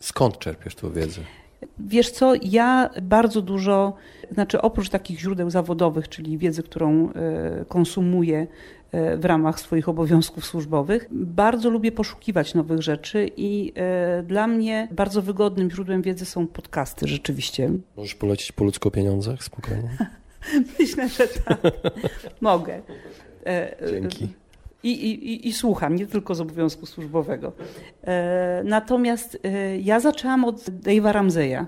skąd 0.00 0.38
czerpiesz 0.38 0.74
tę 0.74 0.90
wiedzę? 0.90 1.20
Wiesz 1.78 2.10
co, 2.10 2.32
ja 2.42 2.90
bardzo 3.02 3.42
dużo, 3.42 3.94
znaczy 4.32 4.62
oprócz 4.62 4.88
takich 4.88 5.20
źródeł 5.20 5.50
zawodowych, 5.50 6.08
czyli 6.08 6.38
wiedzy, 6.38 6.62
którą 6.62 7.10
e, 7.10 7.64
konsumuję 7.68 8.46
e, 8.92 9.16
w 9.16 9.24
ramach 9.24 9.60
swoich 9.60 9.88
obowiązków 9.88 10.46
służbowych, 10.46 11.08
bardzo 11.10 11.70
lubię 11.70 11.92
poszukiwać 11.92 12.54
nowych 12.54 12.82
rzeczy 12.82 13.30
i 13.36 13.72
dla 14.24 14.46
mnie 14.46 14.88
bardzo 14.90 15.22
wygodnym 15.22 15.70
źródłem 15.70 16.02
wiedzy 16.02 16.24
są 16.24 16.46
podcasty 16.46 17.08
rzeczywiście. 17.08 17.70
Możesz 17.96 18.14
polecić 18.14 18.52
po 18.52 18.64
ludzko 18.64 18.90
pieniądzach 18.90 19.44
spokojnie? 19.44 19.90
Myślę, 20.78 21.08
że 21.08 21.28
tak. 21.28 21.60
Mogę. 22.40 22.80
E, 23.46 23.76
Dzięki. 23.90 24.28
I, 24.82 24.90
i, 24.90 25.48
I, 25.48 25.52
słucham, 25.52 25.96
nie 25.96 26.06
tylko 26.06 26.34
z 26.34 26.40
obowiązku 26.40 26.86
służbowego. 26.86 27.52
E, 28.04 28.62
natomiast 28.64 29.38
e, 29.44 29.78
ja 29.78 30.00
zaczęłam 30.00 30.44
od 30.44 30.56
Dave'a 30.56 31.12
Ramseya. 31.12 31.66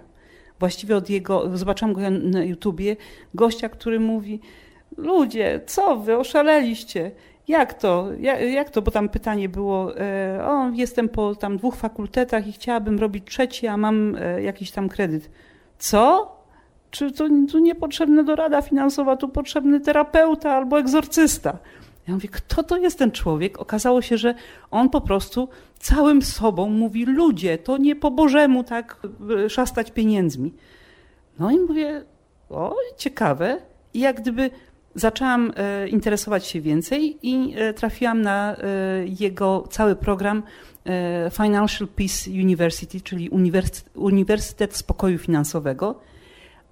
Właściwie 0.61 0.97
od 0.97 1.11
jego, 1.11 1.59
zobaczyłam 1.59 1.95
go 1.95 2.11
na 2.11 2.45
YouTubie, 2.45 2.97
gościa, 3.35 3.69
który 3.69 4.01
mówi, 4.01 4.41
ludzie, 4.97 5.61
co 5.67 5.97
wy, 5.97 6.17
oszaleliście. 6.17 7.11
Jak 7.49 7.75
to? 7.75 8.09
Jak, 8.21 8.41
jak 8.41 8.71
to? 8.71 8.83
Bo 8.83 8.91
tam 8.91 9.09
pytanie 9.09 9.49
było, 9.49 9.93
o, 10.45 10.71
jestem 10.75 11.09
po 11.09 11.35
tam 11.35 11.57
dwóch 11.57 11.77
fakultetach 11.77 12.47
i 12.47 12.53
chciałabym 12.53 12.99
robić 12.99 13.25
trzeci, 13.27 13.67
a 13.67 13.77
mam 13.77 14.17
jakiś 14.43 14.71
tam 14.71 14.89
kredyt. 14.89 15.31
Co? 15.79 16.33
Czy 16.91 17.13
to, 17.13 17.29
to 17.53 17.59
niepotrzebna 17.59 18.23
dorada 18.23 18.63
finansowa, 18.63 19.17
tu 19.17 19.29
potrzebny 19.29 19.81
terapeuta 19.81 20.53
albo 20.53 20.79
egzorcysta. 20.79 21.59
Ja 22.09 22.15
mówię, 22.15 22.29
kto 22.29 22.63
to 22.63 22.77
jest 22.77 22.99
ten 22.99 23.11
człowiek? 23.11 23.59
Okazało 23.59 24.03
się, 24.03 24.19
że 24.19 24.35
on 24.71 24.91
po 24.91 25.01
prostu 25.01 25.49
całym 25.79 26.23
sobą 26.23 26.71
mówi, 26.71 27.05
ludzie, 27.05 27.59
to 27.59 27.77
nie 27.77 27.97
po 27.97 28.11
Bożemu 28.11 28.65
tak 28.65 29.01
e, 29.45 29.51
szastać 29.51 29.91
pieniędzmi. 29.91 30.55
No 31.39 31.51
i 31.51 31.59
mówię, 31.59 32.05
o, 32.51 32.77
ciekawe. 32.97 33.59
I 33.95 34.01
jak 34.01 34.21
gdyby 34.21 34.51
zaczęłam 34.95 35.53
e, 35.57 35.89
interesować 35.89 36.47
się 36.47 36.61
więcej 36.61 37.19
i 37.23 37.55
e, 37.57 37.75
trafiłam 37.75 38.23
na 38.23 38.57
jego 39.21 39.65
cały 39.71 39.97
program 39.97 40.43
Financial 41.31 41.89
Peace 41.89 42.31
University, 42.31 43.01
czyli 43.01 43.31
Uniwersytet 43.95 44.77
Spokoju 44.77 45.19
Finansowego. 45.19 46.01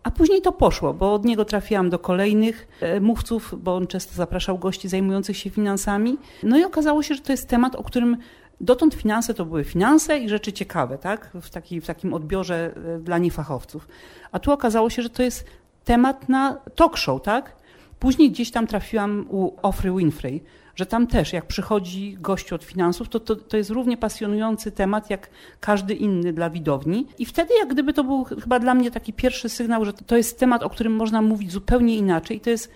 A 0.07 0.11
później 0.11 0.43
to 0.43 0.53
poszło, 0.53 0.95
bo 0.95 1.15
od 1.15 1.25
niego 1.25 1.45
trafiłam 1.45 1.91
do 1.91 1.99
kolejnych 1.99 2.69
e, 2.81 3.01
mówców, 3.01 3.55
bo 3.63 3.77
on 3.77 3.87
często 3.87 4.15
zapraszał 4.15 4.59
gości 4.59 4.89
zajmujących 4.89 5.37
się 5.37 5.51
finansami. 5.51 6.19
No 6.43 6.59
i 6.59 6.65
okazało 6.65 7.03
się, 7.03 7.15
że 7.15 7.21
to 7.21 7.33
jest 7.33 7.49
temat, 7.49 7.75
o 7.75 7.83
którym 7.83 8.17
dotąd 8.61 8.95
finanse 8.95 9.35
to 9.35 9.45
były 9.45 9.65
finanse 9.65 10.19
i 10.19 10.29
rzeczy 10.29 10.53
ciekawe, 10.53 10.99
tak? 10.99 11.31
W, 11.43 11.51
taki, 11.51 11.81
w 11.81 11.87
takim 11.87 12.15
odbiorze 12.15 12.75
e, 12.97 12.99
dla 12.99 13.19
niefachowców. 13.19 13.89
A 14.33 14.39
tu 14.39 14.53
okazało 14.53 14.91
się, 14.91 15.03
że 15.03 15.11
to 15.11 15.23
jest 15.23 15.45
temat 15.85 16.29
na 16.29 16.59
talk 16.75 16.97
show, 16.97 17.23
tak? 17.23 17.57
Później 17.99 18.31
gdzieś 18.31 18.51
tam 18.51 18.67
trafiłam 18.67 19.27
u 19.31 19.53
Ofry 19.63 19.93
Winfrey, 19.93 20.43
że 20.77 20.87
tam 20.87 21.07
też, 21.07 21.33
jak 21.33 21.47
przychodzi 21.47 22.17
gościu 22.21 22.55
od 22.55 22.65
finansów, 22.65 23.09
to, 23.09 23.21
to, 23.21 23.37
to 23.37 23.57
jest 23.57 23.71
równie 23.71 23.97
pasjonujący 23.97 24.73
temat 24.73 25.11
jak 25.11 25.31
każdy 25.61 25.95
inny 25.95 26.33
dla 26.33 26.51
widowni. 26.51 27.07
I 27.19 27.27
wtedy, 27.27 27.55
jak 27.59 27.69
gdyby 27.69 27.93
to 27.93 28.05
był 28.05 28.25
chyba 28.25 28.59
dla 28.59 28.75
mnie 28.75 28.91
taki 28.91 29.13
pierwszy 29.13 29.49
sygnał, 29.49 29.85
że 29.85 29.93
to 29.93 30.17
jest 30.17 30.39
temat, 30.39 30.63
o 30.63 30.71
którym 30.71 30.97
można 30.97 31.23
mówić 31.23 31.53
zupełnie 31.53 31.97
inaczej. 31.97 32.37
I 32.37 32.41
to 32.41 32.51
jest 32.51 32.71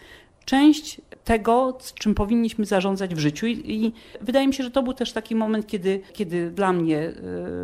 część 0.51 1.01
tego, 1.25 1.79
czym 1.95 2.15
powinniśmy 2.15 2.65
zarządzać 2.65 3.15
w 3.15 3.19
życiu. 3.19 3.47
I, 3.47 3.53
I, 3.75 3.93
wydaje 4.21 4.47
mi 4.47 4.55
się, 4.55 4.65
że 4.65 4.71
to 4.71 4.83
był 4.83 4.93
też 4.93 5.13
taki 5.13 5.35
moment, 5.35 5.67
kiedy, 5.67 6.01
kiedy 6.13 6.51
dla 6.51 6.73
mnie 6.73 6.99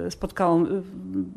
e, 0.07 0.11
spotkałam, 0.11 0.65
e, 0.65 0.83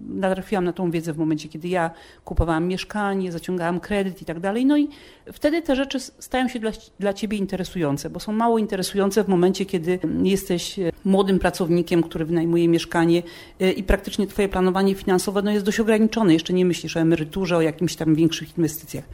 natrafiłam 0.09 0.65
na 0.65 0.73
tą 0.73 0.91
wiedzę 0.91 1.13
w 1.13 1.17
momencie, 1.17 1.49
kiedy 1.49 1.67
ja 1.67 1.91
kupowałam 2.25 2.67
mieszkanie, 2.67 3.31
zaciągałam 3.31 3.79
kredyt 3.79 4.21
i 4.21 4.25
tak 4.25 4.39
dalej. 4.39 4.65
No 4.65 4.77
i 4.77 4.87
wtedy 5.33 5.61
te 5.61 5.75
rzeczy 5.75 5.99
stają 5.99 6.47
się 6.47 6.59
dla, 6.59 6.71
dla 6.99 7.13
ciebie 7.13 7.37
interesujące, 7.37 8.09
bo 8.09 8.19
są 8.19 8.31
mało 8.31 8.57
interesujące 8.57 9.23
w 9.23 9.27
momencie, 9.27 9.65
kiedy 9.65 9.99
jesteś 10.23 10.79
młodym 11.05 11.39
pracownikiem, 11.39 12.03
który 12.03 12.25
wynajmuje 12.25 12.67
mieszkanie 12.67 13.23
e, 13.59 13.71
i 13.71 13.83
praktycznie 13.83 14.27
twoje 14.27 14.49
planowanie 14.49 14.95
finansowe 14.95 15.41
no, 15.41 15.51
jest 15.51 15.65
dość 15.65 15.79
ograniczone. 15.79 16.33
Jeszcze 16.33 16.53
nie 16.53 16.65
myślisz 16.65 16.97
o 16.97 16.99
emeryturze, 16.99 17.57
o 17.57 17.61
jakimś 17.61 17.95
tam 17.95 18.15
większych 18.15 18.57
inwestycjach. 18.57 19.05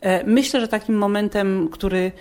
E, 0.00 0.24
myślę, 0.24 0.60
że 0.60 0.68
takim 0.68 0.94
momentem, 0.94 1.68
który 1.68 2.12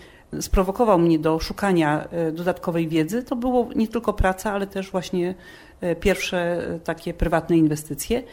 sprowokował 0.42 1.00
mnie 1.00 1.20
do 1.20 1.40
szukania 1.40 2.08
e, 2.12 2.32
dodatkowej 2.32 2.88
wiedzy, 2.88 3.24
to 3.24 3.36
było 3.36 3.70
nie 3.76 3.88
tylko 3.88 4.14
praca, 4.14 4.52
ale 4.54 4.68
też 4.68 4.92
właśnie 4.92 5.36
e, 5.82 5.96
pierwsze 5.96 6.62
takie 6.84 7.14
prywatne 7.14 7.58
inwestycje. 7.58 8.24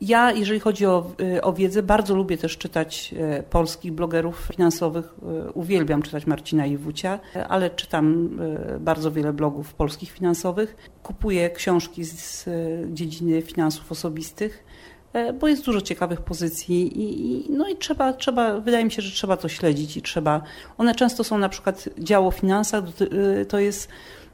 Ja, 0.00 0.32
jeżeli 0.32 0.60
chodzi 0.60 0.86
o, 0.86 1.12
o 1.42 1.52
wiedzę, 1.52 1.82
bardzo 1.82 2.14
lubię 2.14 2.38
też 2.38 2.58
czytać 2.58 3.14
polskich 3.50 3.92
blogerów 3.92 4.48
finansowych. 4.52 5.14
Uwielbiam 5.54 6.02
czytać 6.02 6.26
Marcina 6.26 6.66
Iwucia, 6.66 7.20
ale 7.48 7.70
czytam 7.70 8.38
bardzo 8.80 9.12
wiele 9.12 9.32
blogów 9.32 9.74
polskich 9.74 10.10
finansowych. 10.10 10.76
Kupuję 11.02 11.50
książki 11.50 12.04
z 12.04 12.48
dziedziny 12.92 13.42
finansów 13.42 13.92
osobistych. 13.92 14.64
E, 15.12 15.32
bo 15.32 15.48
jest 15.48 15.64
dużo 15.64 15.80
ciekawych 15.80 16.20
pozycji 16.20 17.00
i, 17.00 17.32
i, 17.32 17.52
no 17.52 17.68
i 17.68 17.76
trzeba, 17.76 18.12
trzeba, 18.12 18.60
wydaje 18.60 18.84
mi 18.84 18.90
się, 18.90 19.02
że 19.02 19.10
trzeba 19.10 19.36
to 19.36 19.48
śledzić 19.48 19.96
i 19.96 20.02
trzeba, 20.02 20.42
one 20.78 20.94
często 20.94 21.24
są 21.24 21.38
na 21.38 21.48
przykład 21.48 21.88
działo 21.98 22.30
finansach, 22.30 22.84
to 23.48 23.58
jest 23.58 23.88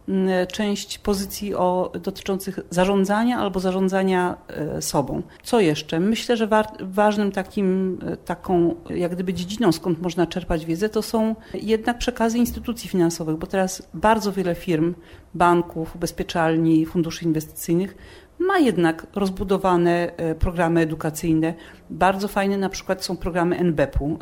mm, 0.08 0.46
część 0.46 0.98
pozycji 0.98 1.54
o, 1.54 1.92
dotyczących 2.02 2.60
zarządzania 2.70 3.38
albo 3.38 3.60
zarządzania 3.60 4.36
e, 4.48 4.82
sobą. 4.82 5.22
Co 5.42 5.60
jeszcze? 5.60 6.00
Myślę, 6.00 6.36
że 6.36 6.46
wa 6.46 6.64
ważnym 6.80 7.32
takim, 7.32 7.98
e, 8.06 8.16
taką 8.16 8.74
jak 8.90 9.12
gdyby 9.12 9.34
dziedziną, 9.34 9.72
skąd 9.72 10.02
można 10.02 10.26
czerpać 10.26 10.66
wiedzę, 10.66 10.88
to 10.88 11.02
są 11.02 11.34
jednak 11.54 11.98
przekazy 11.98 12.38
instytucji 12.38 12.88
finansowych, 12.88 13.36
bo 13.36 13.46
teraz 13.46 13.88
bardzo 13.94 14.32
wiele 14.32 14.54
firm, 14.54 14.94
banków, 15.34 15.96
ubezpieczalni, 15.96 16.86
funduszy 16.86 17.24
inwestycyjnych 17.24 17.96
ma 18.38 18.58
jednak 18.58 19.06
rozbudowane 19.14 20.16
e, 20.16 20.34
programy 20.34 20.80
edukacyjne. 20.80 21.54
Bardzo 21.90 22.28
fajne 22.28 22.58
na 22.58 22.68
przykład 22.68 23.04
są 23.04 23.16
programy 23.16 23.58
NBP-u, 23.58 24.06
e, 24.08 24.18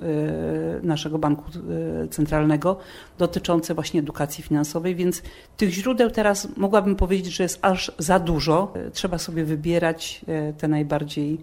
naszego 0.82 1.18
banku 1.18 1.44
e, 2.04 2.08
centralnego, 2.08 2.76
dotyczące 3.18 3.74
właśnie 3.74 4.00
edukacji 4.00 4.44
finansowej, 4.44 4.94
więc 4.94 5.22
tych 5.56 5.70
źródeł 5.70 6.10
teraz 6.10 6.48
mogłabym 6.56 6.96
powiedzieć, 6.96 7.34
że 7.34 7.42
jest 7.42 7.58
aż 7.62 7.92
za 7.98 8.18
dużo. 8.18 8.72
Trzeba 8.92 9.18
sobie 9.18 9.44
wybierać 9.44 10.24
te 10.58 10.68
najbardziej 10.68 11.38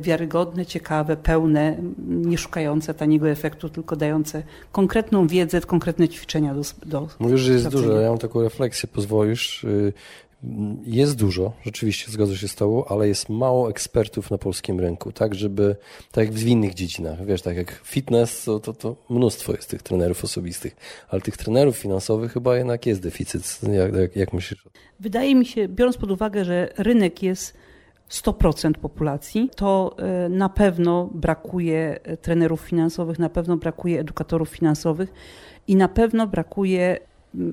wiarygodne, 0.00 0.66
ciekawe, 0.66 1.16
pełne, 1.16 1.76
nie 2.08 2.38
szukające 2.38 2.94
taniego 2.94 3.28
efektu, 3.28 3.68
tylko 3.68 3.96
dające 3.96 4.42
konkretną 4.72 5.26
wiedzę, 5.26 5.60
konkretne 5.60 6.08
ćwiczenia 6.08 6.54
do, 6.54 6.62
do 6.86 7.08
Mówisz, 7.18 7.40
że 7.40 7.52
jest 7.52 7.68
dużo. 7.68 8.00
Ja 8.00 8.08
mam 8.08 8.18
taką 8.18 8.42
refleksję, 8.42 8.88
pozwolisz. 8.92 9.66
Jest 10.84 11.16
dużo, 11.16 11.52
rzeczywiście 11.62 12.12
zgodzę 12.12 12.36
się 12.36 12.48
z 12.48 12.54
Tobą, 12.54 12.84
ale 12.84 13.08
jest 13.08 13.28
mało 13.28 13.70
ekspertów 13.70 14.30
na 14.30 14.38
polskim 14.38 14.80
rynku, 14.80 15.12
tak 15.12 15.34
żeby, 15.34 15.76
tak 16.12 16.24
jak 16.24 16.34
w 16.34 16.46
innych 16.46 16.74
dziedzinach, 16.74 17.26
wiesz, 17.26 17.42
tak 17.42 17.56
jak 17.56 17.80
fitness, 17.84 18.44
to, 18.44 18.60
to, 18.60 18.72
to 18.72 18.96
mnóstwo 19.10 19.52
jest 19.52 19.70
tych 19.70 19.82
trenerów 19.82 20.24
osobistych, 20.24 20.76
ale 21.08 21.20
tych 21.20 21.36
trenerów 21.36 21.76
finansowych 21.76 22.32
chyba 22.32 22.56
jednak 22.56 22.86
jest 22.86 23.00
deficyt. 23.02 23.60
Jak, 23.72 23.94
jak, 23.94 24.16
jak 24.16 24.32
myślisz? 24.32 24.64
Wydaje 25.00 25.34
mi 25.34 25.46
się, 25.46 25.68
biorąc 25.68 25.96
pod 25.96 26.10
uwagę, 26.10 26.44
że 26.44 26.72
rynek 26.76 27.22
jest 27.22 27.54
100% 28.10 28.72
populacji, 28.72 29.50
to 29.56 29.96
e, 29.98 30.28
na 30.28 30.48
pewno 30.48 31.10
brakuje 31.14 32.00
e, 32.02 32.16
trenerów 32.16 32.60
finansowych, 32.60 33.18
na 33.18 33.28
pewno 33.28 33.56
brakuje 33.56 34.00
edukatorów 34.00 34.48
finansowych 34.48 35.12
i 35.68 35.76
na 35.76 35.88
pewno 35.88 36.26
brakuje 36.26 36.98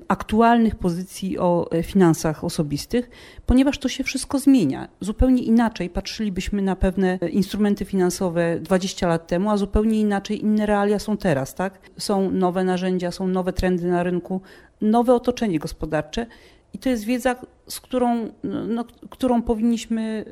aktualnych 0.08 0.76
pozycji 0.76 1.40
o 1.40 1.72
e, 1.72 1.84
finansach 1.84 2.44
osobistych, 2.44 3.10
ponieważ 3.46 3.78
to 3.78 3.90
się 3.90 4.04
wszystko 4.04 4.40
zmienia. 4.40 4.88
Zupełnie 5.00 5.44
inaczej 5.44 5.90
patrzylibyśmy 5.90 6.62
na 6.62 6.76
pewne 6.76 7.20
instrumenty 7.32 7.86
finansowe 7.86 8.60
20 8.60 9.08
lat 9.08 9.28
temu, 9.28 9.50
a 9.50 9.58
zupełnie 9.58 10.00
inaczej 10.00 10.42
inne 10.42 10.66
realia 10.66 11.00
są 11.00 11.18
teraz. 11.18 11.56
Tak? 11.56 11.80
Są 11.98 12.32
nowe 12.32 12.64
narzędzia, 12.64 13.12
są 13.12 13.28
nowe 13.28 13.54
trendy 13.54 13.88
na 13.88 14.04
rynku, 14.04 14.42
nowe 14.82 15.16
otoczenie 15.16 15.60
gospodarcze 15.60 16.26
i 16.74 16.80
to 16.80 16.90
jest 16.90 17.04
wiedza, 17.04 17.36
z 17.68 17.80
którą, 17.80 18.30
no, 18.68 18.86
którą, 19.10 19.42
powinniśmy, 19.42 20.26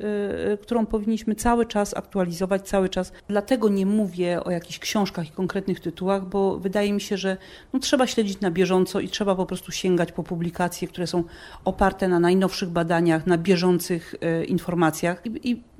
y, 0.52 0.58
którą 0.58 0.86
powinniśmy 0.86 1.34
cały 1.34 1.66
czas 1.66 1.96
aktualizować, 1.96 2.68
cały 2.68 2.88
czas. 2.88 3.12
Dlatego 3.28 3.68
nie 3.68 3.86
mówię 3.86 4.44
o 4.44 4.50
jakichś 4.50 4.78
książkach 4.78 5.28
i 5.28 5.30
konkretnych 5.30 5.80
tytułach, 5.80 6.28
bo 6.28 6.58
wydaje 6.58 6.92
mi 6.92 7.00
się, 7.00 7.16
że 7.16 7.36
no, 7.72 7.80
trzeba 7.80 8.06
śledzić 8.06 8.40
na 8.40 8.50
bieżąco 8.50 9.00
i 9.00 9.08
trzeba 9.08 9.34
po 9.34 9.46
prostu 9.46 9.72
sięgać 9.72 10.12
po 10.12 10.22
publikacje, 10.22 10.88
które 10.88 11.06
są 11.06 11.24
oparte 11.64 12.08
na 12.08 12.20
najnowszych 12.20 12.68
badaniach, 12.68 13.26
na 13.26 13.38
bieżących 13.38 14.14
y, 14.40 14.44
informacjach. 14.44 15.26
I, 15.26 15.50
i 15.50 15.54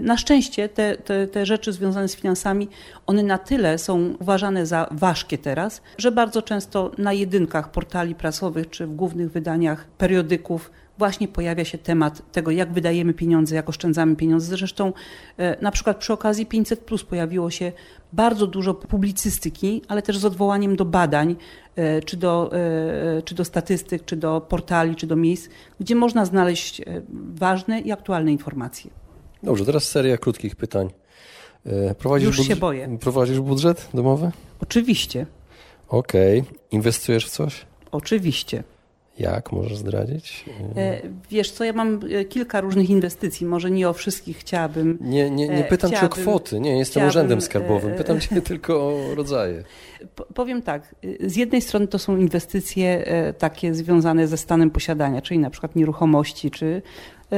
na 0.00 0.16
szczęście 0.16 0.68
te, 0.68 0.96
te, 0.96 1.26
te 1.26 1.46
rzeczy 1.46 1.72
związane 1.72 2.08
z 2.08 2.16
finansami, 2.16 2.68
one 3.06 3.22
na 3.22 3.38
tyle 3.38 3.78
są 3.78 4.14
uważane 4.20 4.66
za 4.66 4.88
ważkie 4.90 5.38
teraz, 5.38 5.82
że 5.98 6.12
bardzo 6.12 6.42
często 6.42 6.90
na 6.98 7.12
jedynkach 7.12 7.70
portali 7.70 8.14
prasowych 8.14 8.70
czy 8.70 8.86
w 8.86 8.94
głównych 8.94 9.30
wydaniach 9.32 9.86
periodyków 9.98 10.70
właśnie 10.98 11.28
pojawia 11.28 11.64
się 11.64 11.78
temat 11.78 12.32
tego, 12.32 12.50
jak 12.50 12.72
wydajemy 12.72 13.14
pieniądze, 13.14 13.54
jak 13.54 13.68
oszczędzamy 13.68 14.16
pieniądze. 14.16 14.56
Zresztą 14.56 14.92
e, 15.36 15.62
na 15.62 15.70
przykład 15.70 15.96
przy 15.96 16.12
okazji 16.12 16.46
500 16.46 16.80
Plus 16.80 17.04
pojawiło 17.04 17.50
się 17.50 17.72
bardzo 18.12 18.46
dużo 18.46 18.74
publicystyki, 18.74 19.82
ale 19.88 20.02
też 20.02 20.18
z 20.18 20.24
odwołaniem 20.24 20.76
do 20.76 20.84
badań, 20.84 21.36
e, 21.76 22.02
czy 22.02 22.16
do, 22.16 22.50
czy 23.24 23.34
do 23.34 23.44
statystyk, 23.44 24.04
czy 24.04 24.16
do 24.16 24.40
portali, 24.40 24.96
czy 24.96 25.06
do 25.06 25.16
miejsc, 25.16 25.48
gdzie 25.80 25.94
można 25.94 26.24
znaleźć 26.24 26.82
ważne 27.34 27.80
i 27.80 27.92
aktualne 27.92 28.32
informacje. 28.32 28.90
Dobrze, 29.42 29.64
teraz 29.64 29.84
seria 29.84 30.16
krótkich 30.16 30.56
pytań. 30.56 30.90
Prowadzisz 31.98 32.26
Już 32.26 32.36
budżet, 32.36 32.56
się 32.56 32.60
boję. 32.60 32.98
Prowadzisz 33.00 33.40
budżet 33.40 33.88
domowy? 33.94 34.30
Oczywiście. 34.60 35.26
Okej. 35.88 36.40
Okay. 36.40 36.58
Inwestujesz 36.70 37.26
w 37.26 37.30
coś? 37.30 37.66
Oczywiście. 37.92 38.64
Jak 39.18 39.52
możesz 39.52 39.76
zdradzić? 39.76 40.44
E, 40.76 41.00
wiesz 41.30 41.50
co, 41.50 41.64
ja 41.64 41.72
mam 41.72 42.00
e, 42.12 42.24
kilka 42.24 42.60
różnych 42.60 42.90
inwestycji, 42.90 43.46
może 43.46 43.70
nie 43.70 43.88
o 43.88 43.92
wszystkich 43.92 44.38
chciałabym. 44.38 44.98
Nie, 45.00 45.30
nie, 45.30 45.48
nie 45.48 45.66
e, 45.66 45.68
pytam 45.68 45.90
cię 45.90 46.00
o 46.00 46.08
kwoty, 46.08 46.60
nie, 46.60 46.78
jestem 46.78 47.08
urzędem 47.08 47.40
skarbowym, 47.40 47.94
pytam 47.94 48.20
cię 48.20 48.42
tylko 48.42 48.88
o 48.88 49.14
rodzaje. 49.14 49.64
Powiem 50.34 50.62
tak, 50.62 50.94
z 51.20 51.36
jednej 51.36 51.62
strony 51.62 51.88
to 51.88 51.98
są 51.98 52.16
inwestycje 52.16 53.04
takie 53.38 53.74
związane 53.74 54.28
ze 54.28 54.36
stanem 54.36 54.70
posiadania, 54.70 55.22
czyli 55.22 55.40
na 55.40 55.50
przykład 55.50 55.76
nieruchomości, 55.76 56.50
czy 56.50 56.82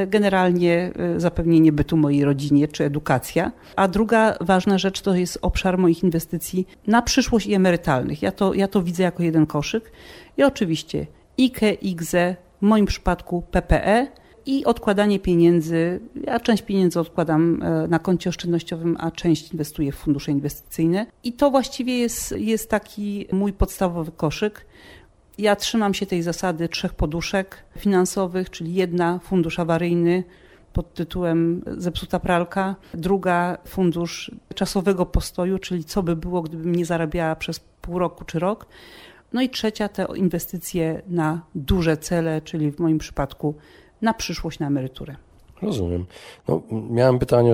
generalnie 0.07 0.93
zapewnienie 1.17 1.73
bytu 1.73 1.97
mojej 1.97 2.25
rodzinie, 2.25 2.69
czy 2.69 2.85
edukacja. 2.85 3.53
A 3.77 3.89
druga 3.89 4.37
ważna 4.41 4.79
rzecz 4.79 5.01
to 5.01 5.15
jest 5.15 5.39
obszar 5.43 5.79
moich 5.79 6.03
inwestycji 6.03 6.67
na 6.87 7.03
przyszłość 7.03 7.47
i 7.47 7.55
emerytalnych. 7.55 8.23
Ja 8.23 8.33
to, 8.33 8.55
ja 8.55 8.69
to 8.69 8.83
widzę 8.83 9.03
jako 9.03 9.23
jeden 9.23 9.47
koszyk. 9.47 9.93
I 10.37 10.43
oczywiście 10.43 11.07
IKE, 11.39 11.73
IGZE, 11.83 12.37
w 12.63 12.63
moim 12.63 12.87
przypadku 12.87 13.43
PPE 13.51 14.07
i 14.47 14.65
odkładanie 14.65 15.19
pieniędzy. 15.19 16.01
Ja 16.25 16.41
część 16.41 16.63
pieniędzy 16.63 17.01
odkładam 17.01 17.63
e, 17.63 17.89
na 17.89 17.99
koncie 17.99 18.31
oszczędnościowym, 18.31 18.97
a 19.01 19.11
część 19.11 19.53
inwestuję 19.53 19.93
w 19.93 19.97
fundusze 19.97 20.33
inwestycyjne. 20.33 21.07
I 21.25 21.33
to 21.33 21.51
właściwie 21.51 21.99
jest, 21.99 22.35
jest 22.39 22.71
taki 22.71 23.27
mój 23.33 23.53
podstawowy 23.53 24.13
koszyk. 24.13 24.67
Ja 25.41 25.57
trzymam 25.57 25.95
się 25.95 26.07
tej 26.07 26.23
zasady 26.23 26.69
trzech 26.69 26.95
poduszek 26.95 27.57
finansowych, 27.79 28.51
czyli 28.51 28.75
jedna 28.75 29.19
fundusz 29.23 29.59
awaryjny 29.59 30.25
pod 30.73 30.95
tytułem 30.95 31.65
Zepsuta 31.67 32.21
pralka, 32.21 32.77
druga 32.95 33.59
fundusz 33.65 34.31
czasowego 34.55 35.07
postoju, 35.07 35.59
czyli 35.59 35.85
co 35.85 36.03
by 36.03 36.17
było, 36.17 36.43
gdybym 36.43 36.75
nie 36.75 36.85
zarabiała 36.85 37.37
przez 37.37 37.61
pół 37.61 37.99
roku 37.99 38.25
czy 38.25 38.39
rok 38.39 38.67
no 39.33 39.43
i 39.43 39.51
trzecia 39.51 39.89
te 39.89 40.07
inwestycje 40.17 41.03
na 41.09 41.41
duże 41.55 41.97
cele, 41.97 42.41
czyli 42.43 42.71
w 42.73 42.79
moim 42.79 42.99
przypadku 42.99 43.55
na 44.03 44.15
przyszłość, 44.15 44.59
na 44.59 44.67
emeryturę. 44.67 45.17
Rozumiem. 45.63 46.07
No, 46.49 46.63
miałem 46.71 47.19
pytanie 47.19 47.53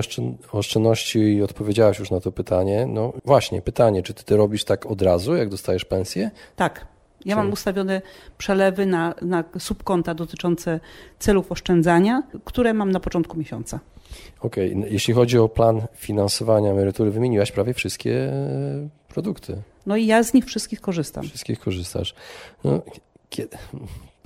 o 0.51 0.57
oszczędności 0.57 1.19
i 1.19 1.43
odpowiedziałaś 1.43 1.99
już 1.99 2.11
na 2.11 2.19
to 2.19 2.31
pytanie. 2.31 2.85
No 2.85 3.13
właśnie, 3.25 3.61
pytanie, 3.61 4.03
czy 4.03 4.13
ty, 4.13 4.23
ty 4.23 4.37
robisz 4.37 4.63
tak 4.63 4.85
od 4.85 5.01
razu, 5.01 5.35
jak 5.35 5.49
dostajesz 5.49 5.85
pensję? 5.85 6.31
Tak. 6.55 6.96
Ja 7.25 7.35
mam 7.35 7.51
ustawione 7.51 8.01
przelewy 8.37 8.85
na, 8.85 9.15
na 9.21 9.43
subkonta 9.59 10.13
dotyczące 10.13 10.79
celów 11.19 11.51
oszczędzania, 11.51 12.23
które 12.45 12.73
mam 12.73 12.91
na 12.91 12.99
początku 12.99 13.37
miesiąca. 13.37 13.79
Okej, 14.39 14.75
okay. 14.75 14.89
jeśli 14.89 15.13
chodzi 15.13 15.37
o 15.37 15.49
plan 15.49 15.81
finansowania 15.93 16.71
emerytury, 16.71 17.11
wymieniłaś 17.11 17.51
prawie 17.51 17.73
wszystkie 17.73 18.13
e, 18.13 18.89
produkty. 19.07 19.61
No 19.85 19.97
i 19.97 20.05
ja 20.05 20.23
z 20.23 20.33
nich 20.33 20.45
wszystkich 20.45 20.81
korzystam. 20.81 21.23
Wszystkich 21.23 21.59
korzystasz. 21.59 22.15
No, 22.63 22.81
kiedy, 23.29 23.57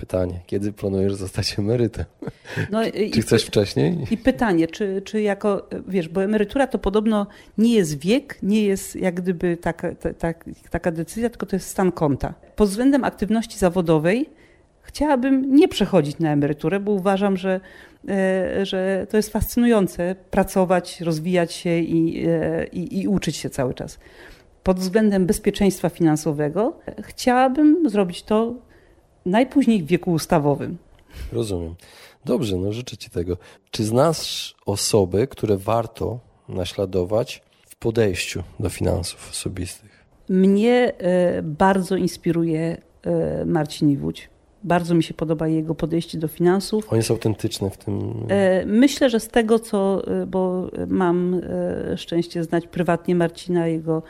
pytanie, 0.02 0.40
kiedy 0.46 0.72
planujesz 0.72 1.14
zostać 1.14 1.58
emerytem? 1.58 2.04
No, 2.70 2.80
czy 3.14 3.22
chcesz 3.22 3.44
wcześniej? 3.44 3.98
I 4.10 4.16
pytanie, 4.16 4.66
czy, 4.66 5.02
czy 5.04 5.22
jako, 5.22 5.68
wiesz, 5.88 6.08
bo 6.08 6.24
emerytura 6.24 6.66
to 6.66 6.78
podobno 6.78 7.26
nie 7.58 7.74
jest 7.74 7.98
wiek, 7.98 8.38
nie 8.42 8.62
jest 8.62 8.96
jak 8.96 9.14
gdyby 9.14 9.56
taka, 9.56 9.94
ta, 9.94 10.34
taka 10.70 10.90
decyzja, 10.90 11.30
tylko 11.30 11.46
to 11.46 11.56
jest 11.56 11.68
stan 11.68 11.92
konta. 11.92 12.34
Pod 12.56 12.68
względem 12.68 13.04
aktywności 13.04 13.58
zawodowej 13.58 14.30
chciałabym 14.82 15.54
nie 15.54 15.68
przechodzić 15.68 16.18
na 16.18 16.32
emeryturę, 16.32 16.80
bo 16.80 16.92
uważam, 16.92 17.36
że, 17.36 17.60
e, 18.08 18.66
że 18.66 19.06
to 19.10 19.16
jest 19.16 19.32
fascynujące 19.32 20.16
pracować, 20.30 21.00
rozwijać 21.00 21.52
się 21.52 21.78
i, 21.78 22.26
e, 22.28 22.66
i, 22.66 23.00
i 23.00 23.08
uczyć 23.08 23.36
się 23.36 23.50
cały 23.50 23.74
czas 23.74 23.98
pod 24.62 24.78
względem 24.78 25.26
bezpieczeństwa 25.26 25.88
finansowego, 25.88 26.78
chciałabym 27.02 27.90
zrobić 27.90 28.22
to 28.22 28.54
najpóźniej 29.26 29.82
w 29.82 29.86
wieku 29.86 30.12
ustawowym. 30.12 30.78
Rozumiem. 31.32 31.74
Dobrze, 32.24 32.56
no 32.56 32.72
życzę 32.72 32.96
Ci 32.96 33.10
tego. 33.10 33.36
Czy 33.70 33.84
znasz 33.84 34.54
osoby, 34.66 35.26
które 35.26 35.56
warto 35.56 36.20
naśladować 36.48 37.42
w 37.66 37.76
podejściu 37.76 38.42
do 38.60 38.68
finansów 38.68 39.30
osobistych? 39.30 40.04
Mnie 40.28 40.92
e, 40.98 41.42
bardzo 41.42 41.96
inspiruje 41.96 42.76
e, 43.02 43.44
Marcin 43.44 43.90
Iwódź. 43.90 44.30
Bardzo 44.64 44.94
mi 44.94 45.02
się 45.02 45.14
podoba 45.14 45.48
jego 45.48 45.74
podejście 45.74 46.18
do 46.18 46.28
finansów. 46.28 46.92
On 46.92 46.96
jest 46.96 47.10
autentyczny 47.10 47.70
w 47.70 47.76
tym. 47.76 48.26
E, 48.28 48.66
myślę, 48.66 49.10
że 49.10 49.20
z 49.20 49.28
tego, 49.28 49.58
co, 49.58 50.02
bo 50.26 50.70
mam 50.86 51.40
szczęście 51.96 52.44
znać 52.44 52.66
prywatnie 52.66 53.14
Marcina, 53.14 53.66
jego 53.66 54.02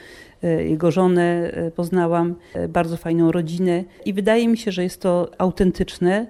jego 0.49 0.91
żonę 0.91 1.51
e, 1.53 1.71
poznałam, 1.71 2.35
e, 2.55 2.69
bardzo 2.69 2.97
fajną 2.97 3.33
rodzinę 3.33 3.85
i 4.05 4.13
wydaje 4.13 4.49
mi 4.49 4.59
się, 4.59 4.73
że 4.73 4.83
jest 4.83 5.01
to 5.01 5.31
autentyczne, 5.39 6.27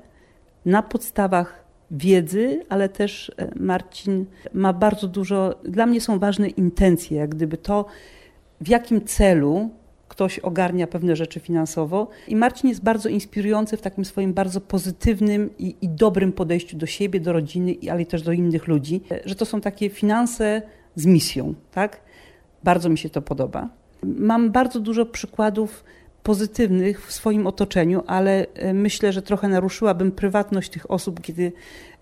na 0.67 0.83
podstawach 0.83 1.65
wiedzy, 1.91 2.65
ale 2.69 2.89
też 2.89 3.33
e, 3.37 3.51
Marcin 3.57 4.27
ma 4.53 4.73
bardzo 4.73 5.09
dużo, 5.09 5.55
dla 5.65 5.87
mnie 5.87 6.01
są 6.01 6.19
ważne 6.19 6.49
intencje, 6.49 7.19
jak 7.19 7.31
gdyby 7.31 7.57
to, 7.57 7.85
w 8.61 8.69
jakim 8.69 9.05
celu 9.05 9.71
ktoś 10.09 10.39
ogarnia 10.39 10.87
pewne 10.87 11.17
rzeczy 11.17 11.41
finansowo. 11.41 12.09
I 12.29 12.37
Marcin 12.37 12.69
jest 12.69 12.83
bardzo 12.83 13.09
inspirujący 13.09 13.77
w 13.77 13.81
takim 13.81 14.05
swoim 14.05 14.33
bardzo 14.33 14.61
pozytywnym 14.61 15.51
i, 15.59 15.77
i 15.83 15.89
dobrym 15.89 16.33
podejściu 16.33 16.77
do 16.77 16.87
siebie, 16.87 17.21
do 17.21 17.33
rodziny, 17.33 17.77
ale 17.91 18.07
też 18.07 18.23
do 18.23 18.33
innych 18.33 18.69
ludzi, 18.69 19.01
że 19.25 19.35
to 19.35 19.45
są 19.45 19.61
takie 19.61 19.91
finanse 19.91 20.63
z 20.95 21.07
misją, 21.07 21.55
tak? 21.71 22.01
Bardzo 22.65 22.89
mi 22.89 22.99
się 22.99 23.11
to 23.11 23.23
podoba. 23.23 23.82
Mam 24.05 24.51
bardzo 24.51 24.81
dużo 24.81 25.07
przykładów 25.07 25.85
pozytywnych 26.23 27.07
w 27.07 27.13
swoim 27.13 27.47
otoczeniu, 27.47 28.03
ale 28.07 28.47
e, 28.55 28.75
myślę, 28.75 29.13
że 29.13 29.23
trochę 29.23 29.49
naruszyłabym 29.49 30.13
prywatność 30.13 30.71
tych 30.71 30.91
osób, 30.91 31.21
kiedy 31.21 31.53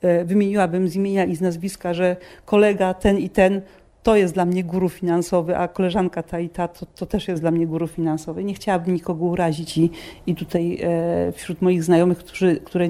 e, 0.01 0.25
wymieniłabym 0.25 0.89
z 0.89 0.97
imienia 0.97 1.25
i 1.25 1.37
z 1.37 1.41
nazwiska, 1.41 1.95
że 1.95 2.17
kolega 2.45 2.95
ten 2.95 3.19
i 3.19 3.31
ten 3.31 3.61
to 4.03 4.17
jest 4.17 4.35
dla 4.35 4.45
mnie 4.45 4.65
guru 4.65 4.89
finansowy, 4.89 5.57
a 5.57 5.69
koleżanka 5.69 6.23
ta 6.23 6.41
i 6.41 6.49
ta 6.49 6.69
to, 6.69 6.87
to 6.87 7.07
też 7.07 7.29
jest 7.29 7.43
dla 7.43 7.51
mnie 7.51 7.67
guru 7.67 7.89
finansowy. 7.89 8.45
Nie 8.45 8.55
chciałabym 8.55 8.95
nikogo 8.95 9.25
urazić 9.25 9.79
i, 9.79 9.91
i 10.27 10.35
tutaj 10.35 10.79
e, 10.83 11.33
wśród 11.33 11.63
moich 11.63 11.85
znajomych, 11.85 12.19
którzy, 12.19 12.57
które, 12.57 12.89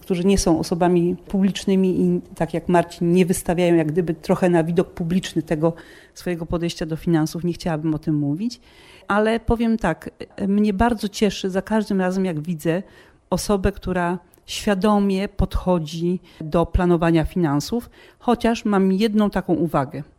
którzy 0.00 0.24
nie 0.24 0.38
są 0.38 0.58
osobami 0.58 1.16
publicznymi 1.16 2.00
i 2.00 2.20
tak 2.34 2.54
jak 2.54 2.68
Marcin 2.68 3.12
nie 3.12 3.26
wystawiają 3.26 3.74
jak 3.74 3.92
gdyby 3.92 4.14
trochę 4.14 4.48
na 4.48 4.64
widok 4.64 4.90
publiczny 4.90 5.42
tego 5.42 5.72
swojego 6.14 6.46
podejścia 6.46 6.86
do 6.86 6.96
finansów, 6.96 7.44
nie 7.44 7.52
chciałabym 7.52 7.94
o 7.94 7.98
tym 7.98 8.14
mówić. 8.14 8.60
Ale 9.08 9.40
powiem 9.40 9.78
tak, 9.78 10.10
mnie 10.48 10.72
bardzo 10.72 11.08
cieszy 11.08 11.50
za 11.50 11.62
każdym 11.62 12.00
razem 12.00 12.24
jak 12.24 12.40
widzę 12.40 12.82
osobę, 13.30 13.72
która 13.72 14.18
świadomie 14.46 15.28
podchodzi 15.28 16.20
do 16.40 16.66
planowania 16.66 17.24
finansów, 17.24 17.90
chociaż 18.18 18.64
mam 18.64 18.92
jedną 18.92 19.30
taką 19.30 19.54
uwagę– 19.54 20.02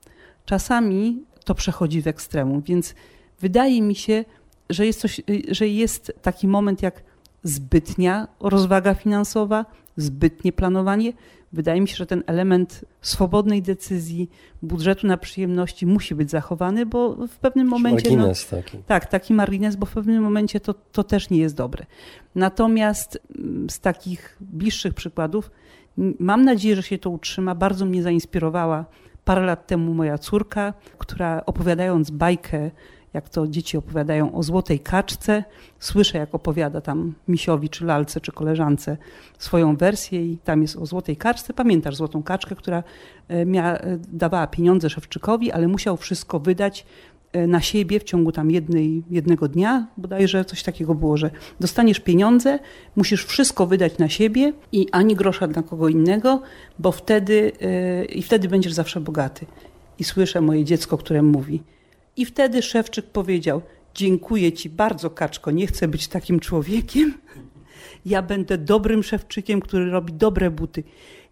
czasami 0.51 1.23
to 1.45 1.55
przechodzi 1.55 2.01
w 2.01 2.07
ekstremum, 2.07 2.61
więc 2.61 2.95
wydaje 3.39 3.81
mi 3.81 3.95
się, 3.95 4.25
że 4.69 4.85
jest, 4.85 4.99
coś, 4.99 5.21
że 5.51 5.67
jest 5.67 6.13
taki 6.21 6.47
moment 6.47 6.81
jak 6.81 7.03
zbytnia 7.43 8.27
rozwaga 8.39 8.93
finansowa, 8.93 9.65
zbytnie 9.97 10.51
planowanie. 10.51 11.13
Wydaje 11.53 11.81
mi 11.81 11.87
się, 11.87 11.95
że 11.95 12.05
ten 12.05 12.23
element 12.27 12.85
swobodnej 13.01 13.61
decyzji, 13.61 14.29
budżetu 14.61 15.07
na 15.07 15.17
przyjemności 15.17 15.85
musi 15.85 16.15
być 16.15 16.29
zachowany, 16.29 16.85
bo 16.85 17.27
w 17.27 17.37
pewnym 17.37 17.67
momencie. 17.67 18.09
No, 18.09 18.15
margines 18.15 18.51
no, 18.51 18.57
taki. 18.57 18.77
Tak, 18.77 19.05
taki 19.05 19.33
margines, 19.33 19.75
bo 19.75 19.85
w 19.85 19.91
pewnym 19.91 20.23
momencie 20.23 20.59
to, 20.59 20.73
to 20.73 21.03
też 21.03 21.29
nie 21.29 21.37
jest 21.37 21.55
dobre. 21.55 21.85
Natomiast 22.35 23.19
mm, 23.37 23.69
z 23.69 23.79
takich 23.79 24.37
bliższych 24.41 24.93
przykładów, 24.93 25.51
mam 26.19 26.45
nadzieję, 26.45 26.75
że 26.75 26.83
się 26.83 26.97
to 26.97 27.09
utrzyma. 27.09 27.55
Bardzo 27.55 27.85
mnie 27.85 28.03
zainspirowała 28.03 28.85
Parę 29.31 29.45
lat 29.45 29.67
temu 29.67 29.93
moja 29.93 30.17
córka, 30.17 30.73
która 30.97 31.45
opowiadając 31.45 32.11
bajkę, 32.11 32.71
jak 33.13 33.29
to 33.29 33.47
dzieci 33.47 33.77
opowiadają 33.77 34.35
o 34.35 34.43
złotej 34.43 34.79
kaczce, 34.79 35.43
słyszę 35.79 36.17
jak 36.17 36.35
opowiada 36.35 36.81
tam 36.81 37.13
misiowi, 37.27 37.69
czy 37.69 37.85
lalce, 37.85 38.21
czy 38.21 38.31
koleżance 38.31 38.97
swoją 39.37 39.77
wersję 39.77 40.25
i 40.25 40.37
tam 40.37 40.61
jest 40.61 40.75
o 40.75 40.85
złotej 40.85 41.17
kaczce. 41.17 41.53
Pamiętasz 41.53 41.95
złotą 41.95 42.23
kaczkę, 42.23 42.55
która 42.55 42.77
e, 43.29 43.33
e, 43.33 43.97
dawała 44.07 44.47
pieniądze 44.47 44.89
Szewczykowi, 44.89 45.51
ale 45.51 45.67
musiał 45.67 45.97
wszystko 45.97 46.39
wydać 46.39 46.85
na 47.33 47.61
siebie 47.61 47.99
w 47.99 48.03
ciągu 48.03 48.31
tam 48.31 48.51
jednej, 48.51 49.03
jednego 49.09 49.47
dnia, 49.47 49.87
bodajże 49.97 50.45
coś 50.45 50.63
takiego 50.63 50.95
było, 50.95 51.17
że 51.17 51.31
dostaniesz 51.59 51.99
pieniądze, 51.99 52.59
musisz 52.95 53.25
wszystko 53.25 53.67
wydać 53.67 53.97
na 53.97 54.09
siebie 54.09 54.53
i 54.71 54.87
ani 54.91 55.15
grosza 55.15 55.47
dla 55.47 55.63
kogo 55.63 55.89
innego, 55.89 56.41
bo 56.79 56.91
wtedy 56.91 57.51
yy, 57.61 58.05
i 58.05 58.21
wtedy 58.21 58.47
będziesz 58.47 58.73
zawsze 58.73 58.99
bogaty. 58.99 59.45
I 59.99 60.03
słyszę 60.03 60.41
moje 60.41 60.65
dziecko, 60.65 60.97
które 60.97 61.21
mówi. 61.21 61.63
I 62.17 62.25
wtedy 62.25 62.61
Szewczyk 62.61 63.05
powiedział: 63.05 63.61
Dziękuję 63.95 64.53
ci 64.53 64.69
bardzo, 64.69 65.09
kaczko, 65.09 65.51
nie 65.51 65.67
chcę 65.67 65.87
być 65.87 66.07
takim 66.07 66.39
człowiekiem. 66.39 67.13
Ja 68.05 68.21
będę 68.21 68.57
dobrym 68.57 69.03
szewczykiem, 69.03 69.61
który 69.61 69.91
robi 69.91 70.13
dobre 70.13 70.51
buty 70.51 70.83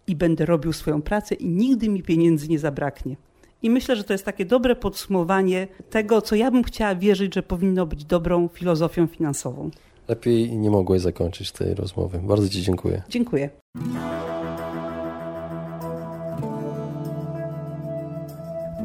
i 0.06 0.16
będę 0.16 0.46
robił 0.46 0.72
swoją 0.72 1.02
pracę 1.02 1.34
i 1.34 1.48
nigdy 1.48 1.88
mi 1.88 2.02
pieniędzy 2.02 2.48
nie 2.48 2.58
zabraknie. 2.58 3.16
I 3.62 3.70
myślę, 3.70 3.96
że 3.96 4.04
to 4.04 4.12
jest 4.12 4.24
takie 4.24 4.44
dobre 4.44 4.76
podsumowanie 4.76 5.68
tego, 5.90 6.22
co 6.22 6.36
ja 6.36 6.50
bym 6.50 6.62
chciała 6.64 6.94
wierzyć, 6.94 7.34
że 7.34 7.42
powinno 7.42 7.86
być 7.86 8.04
dobrą 8.04 8.48
filozofią 8.48 9.06
finansową. 9.06 9.70
Lepiej 10.08 10.56
nie 10.56 10.70
mogłeś 10.70 11.02
zakończyć 11.02 11.52
tej 11.52 11.74
rozmowy. 11.74 12.18
Bardzo 12.22 12.48
Ci 12.48 12.62
dziękuję. 12.62 13.02
Dziękuję. 13.08 13.50